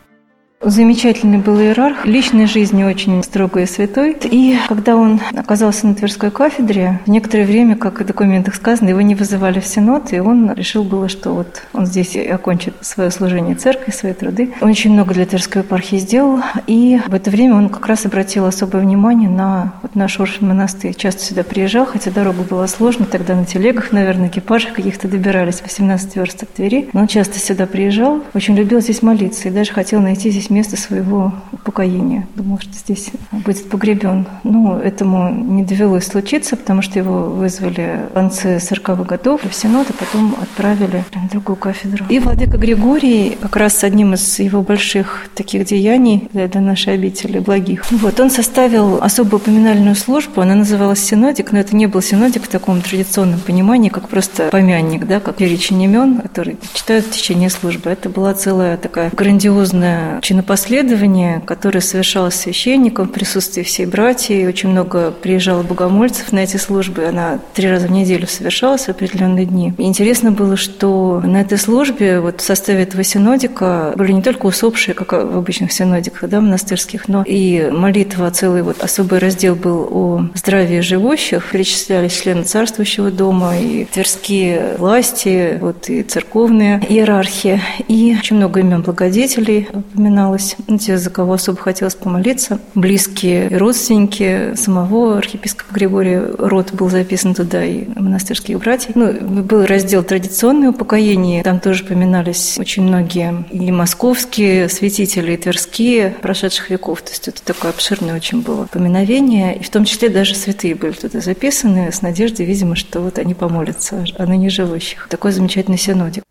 Замечательный 0.62 1.38
был 1.38 1.58
иерарх, 1.58 2.04
личной 2.04 2.44
жизни 2.44 2.84
очень 2.84 3.22
строгой 3.22 3.62
и 3.62 3.66
святой. 3.66 4.14
И 4.24 4.58
когда 4.68 4.94
он 4.94 5.18
оказался 5.34 5.86
на 5.86 5.94
Тверской 5.94 6.30
кафедре, 6.30 7.00
некоторое 7.06 7.46
время, 7.46 7.76
как 7.76 7.98
в 7.98 8.04
документах 8.04 8.56
сказано, 8.56 8.90
его 8.90 9.00
не 9.00 9.14
вызывали 9.14 9.58
в 9.58 9.66
Синод, 9.66 10.12
и 10.12 10.20
он 10.20 10.52
решил 10.52 10.84
было, 10.84 11.08
что 11.08 11.30
вот 11.30 11.62
он 11.72 11.86
здесь 11.86 12.14
окончит 12.14 12.74
свое 12.82 13.10
служение 13.10 13.54
церкви, 13.54 13.90
свои 13.90 14.12
труды. 14.12 14.52
Он 14.60 14.68
очень 14.68 14.92
много 14.92 15.14
для 15.14 15.24
Тверской 15.24 15.62
епархии 15.62 15.96
сделал, 15.96 16.40
и 16.66 17.00
в 17.06 17.14
это 17.14 17.30
время 17.30 17.54
он 17.54 17.70
как 17.70 17.86
раз 17.86 18.04
обратил 18.04 18.44
особое 18.44 18.82
внимание 18.82 19.30
на 19.30 19.72
вот 19.80 19.94
наш 19.94 20.20
Оршин 20.20 20.48
монастырь. 20.48 20.92
Часто 20.94 21.22
сюда 21.22 21.42
приезжал, 21.42 21.86
хотя 21.86 22.10
дорога 22.10 22.42
была 22.42 22.66
сложной, 22.66 23.06
тогда 23.06 23.34
на 23.34 23.46
телегах, 23.46 23.92
наверное, 23.92 24.28
экипажах 24.28 24.74
каких-то 24.74 25.08
добирались, 25.08 25.62
18 25.62 26.16
верст 26.16 26.42
от 26.42 26.52
Твери. 26.52 26.90
Но 26.92 27.00
он 27.00 27.06
часто 27.06 27.38
сюда 27.38 27.64
приезжал, 27.64 28.22
очень 28.34 28.54
любил 28.56 28.82
здесь 28.82 29.00
молиться 29.00 29.48
и 29.48 29.50
даже 29.50 29.72
хотел 29.72 30.02
найти 30.02 30.28
здесь 30.30 30.49
место 30.50 30.76
своего 30.76 31.32
упокоения. 31.52 32.26
Думал, 32.34 32.58
что 32.58 32.72
здесь 32.72 33.10
будет 33.30 33.68
погребен. 33.68 34.26
Но 34.44 34.78
этому 34.78 35.30
не 35.30 35.64
довелось 35.64 36.06
случиться, 36.06 36.56
потому 36.56 36.82
что 36.82 36.98
его 36.98 37.24
вызвали 37.24 38.00
в 38.10 38.14
конце 38.14 38.56
40-х 38.56 39.04
годов 39.04 39.40
в 39.48 39.54
Синод, 39.54 39.88
а 39.90 39.92
потом 39.92 40.36
отправили 40.40 41.04
на 41.14 41.28
другую 41.30 41.56
кафедру. 41.56 42.04
И 42.08 42.18
владыка 42.18 42.58
Григорий, 42.58 43.36
как 43.40 43.56
раз 43.56 43.84
одним 43.84 44.14
из 44.14 44.38
его 44.38 44.62
больших 44.62 45.28
таких 45.34 45.66
деяний 45.66 46.28
для 46.32 46.60
нашей 46.60 46.94
обители, 46.94 47.38
благих, 47.38 47.90
вот, 47.90 48.18
он 48.20 48.30
составил 48.30 49.02
особую 49.02 49.40
поминальную 49.40 49.94
службу, 49.94 50.40
она 50.40 50.54
называлась 50.54 51.00
синодик, 51.00 51.52
но 51.52 51.58
это 51.58 51.74
не 51.76 51.86
был 51.86 52.02
синодик 52.02 52.44
в 52.44 52.48
таком 52.48 52.80
традиционном 52.80 53.40
понимании, 53.40 53.88
как 53.88 54.08
просто 54.08 54.48
помянник, 54.50 55.06
да, 55.06 55.20
как 55.20 55.36
перечень 55.36 55.82
имен, 55.82 56.20
которые 56.20 56.56
читают 56.74 57.06
в 57.06 57.10
течение 57.10 57.50
службы. 57.50 57.90
Это 57.90 58.08
была 58.08 58.34
целая 58.34 58.76
такая 58.76 59.10
грандиозная 59.10 60.20
чинопоследование 60.40 60.80
чинопоследование, 60.80 61.42
которое 61.44 61.80
совершалось 61.80 62.34
священником 62.34 63.08
в 63.08 63.12
присутствии 63.12 63.62
всей 63.62 63.86
братьи. 63.86 64.46
Очень 64.46 64.70
много 64.70 65.10
приезжало 65.10 65.62
богомольцев 65.62 66.32
на 66.32 66.40
эти 66.40 66.56
службы. 66.56 67.04
Она 67.04 67.38
три 67.54 67.68
раза 67.68 67.88
в 67.88 67.90
неделю 67.90 68.26
совершалась 68.26 68.86
в 68.86 68.88
определенные 68.88 69.46
дни. 69.46 69.72
И 69.78 69.82
интересно 69.82 70.32
было, 70.32 70.56
что 70.56 71.20
на 71.24 71.40
этой 71.40 71.58
службе 71.58 72.20
вот 72.20 72.40
в 72.40 72.44
составе 72.44 72.82
этого 72.82 73.04
синодика 73.04 73.92
были 73.96 74.12
не 74.12 74.22
только 74.22 74.46
усопшие, 74.46 74.94
как 74.94 75.12
в 75.12 75.36
обычных 75.36 75.72
синодиках, 75.72 76.28
да, 76.28 76.40
монастырских, 76.40 77.08
но 77.08 77.22
и 77.26 77.70
молитва, 77.70 78.30
целый 78.30 78.62
вот 78.62 78.82
особый 78.82 79.18
раздел 79.18 79.54
был 79.54 79.88
о 79.90 80.28
здравии 80.34 80.80
живущих. 80.80 81.50
Перечислялись 81.50 82.20
члены 82.20 82.44
царствующего 82.44 83.10
дома 83.10 83.58
и 83.58 83.84
тверские 83.84 84.76
власти, 84.78 85.58
вот 85.60 85.88
и 85.88 86.02
церковные 86.02 86.80
иерархии. 86.88 87.60
И 87.88 88.16
очень 88.18 88.36
много 88.36 88.60
имен 88.60 88.82
благодетелей 88.82 89.68
упоминалось 89.72 90.29
ну, 90.66 90.78
те, 90.78 90.98
за 90.98 91.10
кого 91.10 91.34
особо 91.34 91.58
хотелось 91.58 91.94
помолиться, 91.94 92.58
близкие 92.74 93.48
родственники 93.56 94.54
самого 94.54 95.18
архиепископа 95.18 95.74
Григория, 95.74 96.20
род 96.38 96.72
был 96.72 96.88
записан 96.88 97.34
туда, 97.34 97.64
и 97.64 97.86
монастырских 97.94 98.58
братьев. 98.58 98.94
Ну, 98.94 99.12
был 99.12 99.66
раздел 99.66 100.02
традиционное 100.02 100.70
упокоение, 100.70 101.42
там 101.42 101.60
тоже 101.60 101.84
поминались 101.84 102.56
очень 102.58 102.82
многие 102.82 103.44
и 103.50 103.70
московские 103.70 104.68
святители, 104.68 105.32
и 105.32 105.36
тверские 105.36 106.10
прошедших 106.22 106.70
веков, 106.70 107.02
то 107.02 107.10
есть 107.10 107.28
это 107.28 107.42
такое 107.42 107.70
обширное 107.70 108.14
очень 108.14 108.42
было 108.42 108.66
поминовение, 108.66 109.56
и 109.56 109.62
в 109.62 109.70
том 109.70 109.84
числе 109.84 110.08
даже 110.08 110.34
святые 110.34 110.74
были 110.74 110.92
туда 110.92 111.20
записаны 111.20 111.92
с 111.92 112.02
надеждой, 112.02 112.46
видимо, 112.46 112.76
что 112.76 113.00
вот 113.00 113.18
они 113.18 113.34
помолятся 113.34 114.04
о 114.18 114.26
ныне 114.26 114.50
живущих. 114.50 115.08
Такой 115.08 115.32
замечательный 115.32 115.78
синодик. 115.78 116.24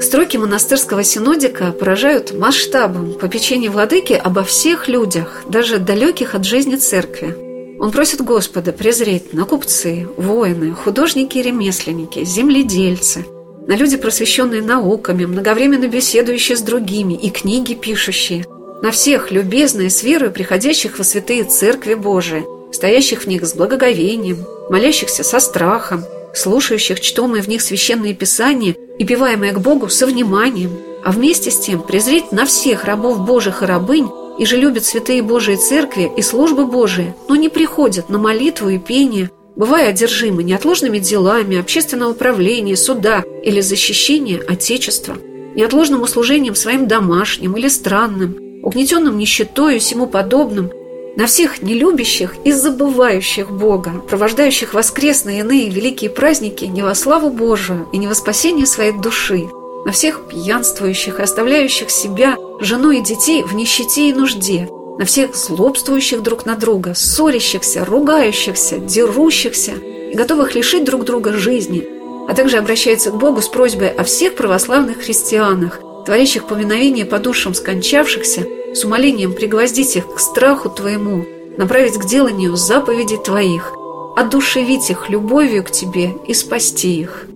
Строки 0.00 0.36
монастырского 0.36 1.02
синодика 1.02 1.72
поражают 1.72 2.32
масштабом 2.32 3.14
попечения 3.14 3.70
владыки 3.70 4.12
обо 4.12 4.44
всех 4.44 4.88
людях, 4.88 5.42
даже 5.48 5.78
далеких 5.78 6.34
от 6.34 6.44
жизни 6.44 6.76
церкви. 6.76 7.36
Он 7.80 7.90
просит 7.90 8.20
Господа 8.22 8.72
презреть 8.72 9.32
на 9.32 9.44
купцы, 9.44 10.08
воины, 10.16 10.72
художники 10.72 11.38
и 11.38 11.42
ремесленники, 11.42 12.24
земледельцы, 12.24 13.24
на 13.66 13.76
люди, 13.76 13.96
просвещенные 13.96 14.62
науками, 14.62 15.26
многовременно 15.26 15.88
беседующие 15.88 16.56
с 16.56 16.62
другими 16.62 17.14
и 17.14 17.30
книги 17.30 17.74
пишущие, 17.74 18.46
на 18.82 18.90
всех 18.90 19.30
любезные 19.30 19.90
с 19.90 20.02
верой 20.02 20.30
приходящих 20.30 20.98
во 20.98 21.04
святые 21.04 21.44
церкви 21.44 21.94
Божии, 21.94 22.44
стоящих 22.72 23.22
в 23.22 23.26
них 23.26 23.44
с 23.44 23.54
благоговением, 23.54 24.46
молящихся 24.70 25.22
со 25.24 25.40
страхом, 25.40 26.04
слушающих 26.34 27.00
чтомые 27.00 27.42
в 27.42 27.48
них 27.48 27.62
священные 27.62 28.14
писания 28.14 28.74
и 28.98 29.04
пиваемые 29.04 29.52
к 29.52 29.58
Богу 29.58 29.88
со 29.88 30.06
вниманием, 30.06 30.70
а 31.04 31.12
вместе 31.12 31.50
с 31.50 31.58
тем 31.58 31.82
презреть 31.82 32.32
на 32.32 32.44
всех 32.46 32.84
рабов 32.84 33.20
Божьих 33.20 33.62
и 33.62 33.66
рабынь, 33.66 34.08
и 34.38 34.44
же 34.44 34.56
любят 34.56 34.84
святые 34.84 35.22
Божии 35.22 35.56
церкви 35.56 36.10
и 36.16 36.22
службы 36.22 36.66
Божии, 36.66 37.14
но 37.28 37.36
не 37.36 37.48
приходят 37.48 38.08
на 38.08 38.18
молитву 38.18 38.68
и 38.68 38.78
пение, 38.78 39.30
бывая 39.56 39.88
одержимы 39.90 40.44
неотложными 40.44 40.98
делами, 40.98 41.58
общественного 41.58 42.12
управления, 42.12 42.76
суда 42.76 43.24
или 43.42 43.60
защищения 43.60 44.40
Отечества, 44.46 45.16
неотложным 45.56 46.02
услужением 46.02 46.54
своим 46.54 46.86
домашним 46.86 47.56
или 47.56 47.68
странным, 47.68 48.36
угнетенным 48.62 49.18
нищетой 49.18 49.76
и 49.76 49.78
всему 49.80 50.06
подобным, 50.06 50.70
на 51.16 51.26
всех 51.26 51.62
нелюбящих 51.62 52.34
и 52.44 52.52
забывающих 52.52 53.50
Бога, 53.50 54.02
провождающих 54.08 54.74
воскресные 54.74 55.40
иные 55.40 55.68
великие 55.68 56.10
праздники 56.10 56.64
не 56.64 56.82
во 56.82 56.94
славу 56.94 57.30
Божию 57.30 57.88
и 57.92 57.98
не 57.98 58.06
во 58.06 58.14
спасение 58.14 58.66
своей 58.66 58.92
души, 58.92 59.48
на 59.84 59.92
всех 59.92 60.28
пьянствующих 60.28 61.18
и 61.18 61.22
оставляющих 61.22 61.90
себя, 61.90 62.36
жену 62.60 62.90
и 62.90 63.00
детей 63.00 63.42
в 63.42 63.54
нищете 63.54 64.10
и 64.10 64.12
нужде, 64.12 64.68
на 64.98 65.04
всех 65.04 65.34
злобствующих 65.34 66.22
друг 66.22 66.44
на 66.44 66.56
друга, 66.56 66.94
ссорящихся, 66.94 67.84
ругающихся, 67.84 68.78
дерущихся 68.78 69.72
и 69.72 70.14
готовых 70.14 70.54
лишить 70.54 70.84
друг 70.84 71.04
друга 71.04 71.32
жизни, 71.32 71.88
а 72.28 72.34
также 72.34 72.58
обращается 72.58 73.10
к 73.10 73.16
Богу 73.16 73.40
с 73.40 73.48
просьбой 73.48 73.88
о 73.88 74.04
всех 74.04 74.34
православных 74.34 74.98
христианах, 74.98 75.80
творящих 76.04 76.46
поминовение 76.46 77.06
по 77.06 77.18
душам 77.18 77.54
скончавшихся, 77.54 78.46
с 78.74 78.84
умолением 78.84 79.34
пригвоздить 79.34 79.96
их 79.96 80.14
к 80.14 80.18
страху 80.18 80.68
Твоему, 80.68 81.24
направить 81.56 81.98
к 81.98 82.04
деланию 82.06 82.56
заповедей 82.56 83.18
Твоих, 83.18 83.72
одушевить 84.16 84.90
их 84.90 85.08
любовью 85.08 85.64
к 85.64 85.70
Тебе 85.70 86.14
и 86.26 86.34
спасти 86.34 87.00
их. 87.00 87.26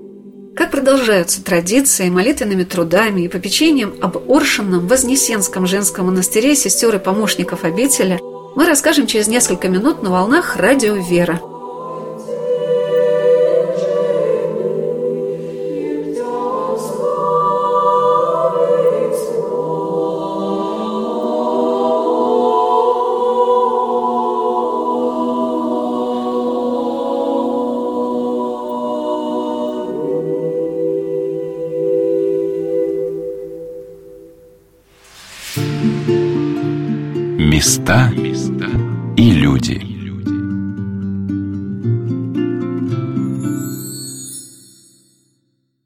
Как 0.54 0.70
продолжаются 0.70 1.42
традиции, 1.42 2.10
молитвенными 2.10 2.64
трудами 2.64 3.22
и 3.22 3.28
попечением 3.28 3.94
об 4.02 4.18
Оршинном 4.30 4.86
Вознесенском 4.86 5.66
женском 5.66 6.06
монастыре 6.06 6.54
сестер 6.54 6.94
и 6.94 6.98
помощников 6.98 7.64
обители, 7.64 8.20
мы 8.54 8.66
расскажем 8.66 9.06
через 9.06 9.28
несколько 9.28 9.68
минут 9.68 10.02
на 10.02 10.10
волнах 10.10 10.56
радио 10.56 10.94
«Вера». 10.94 11.40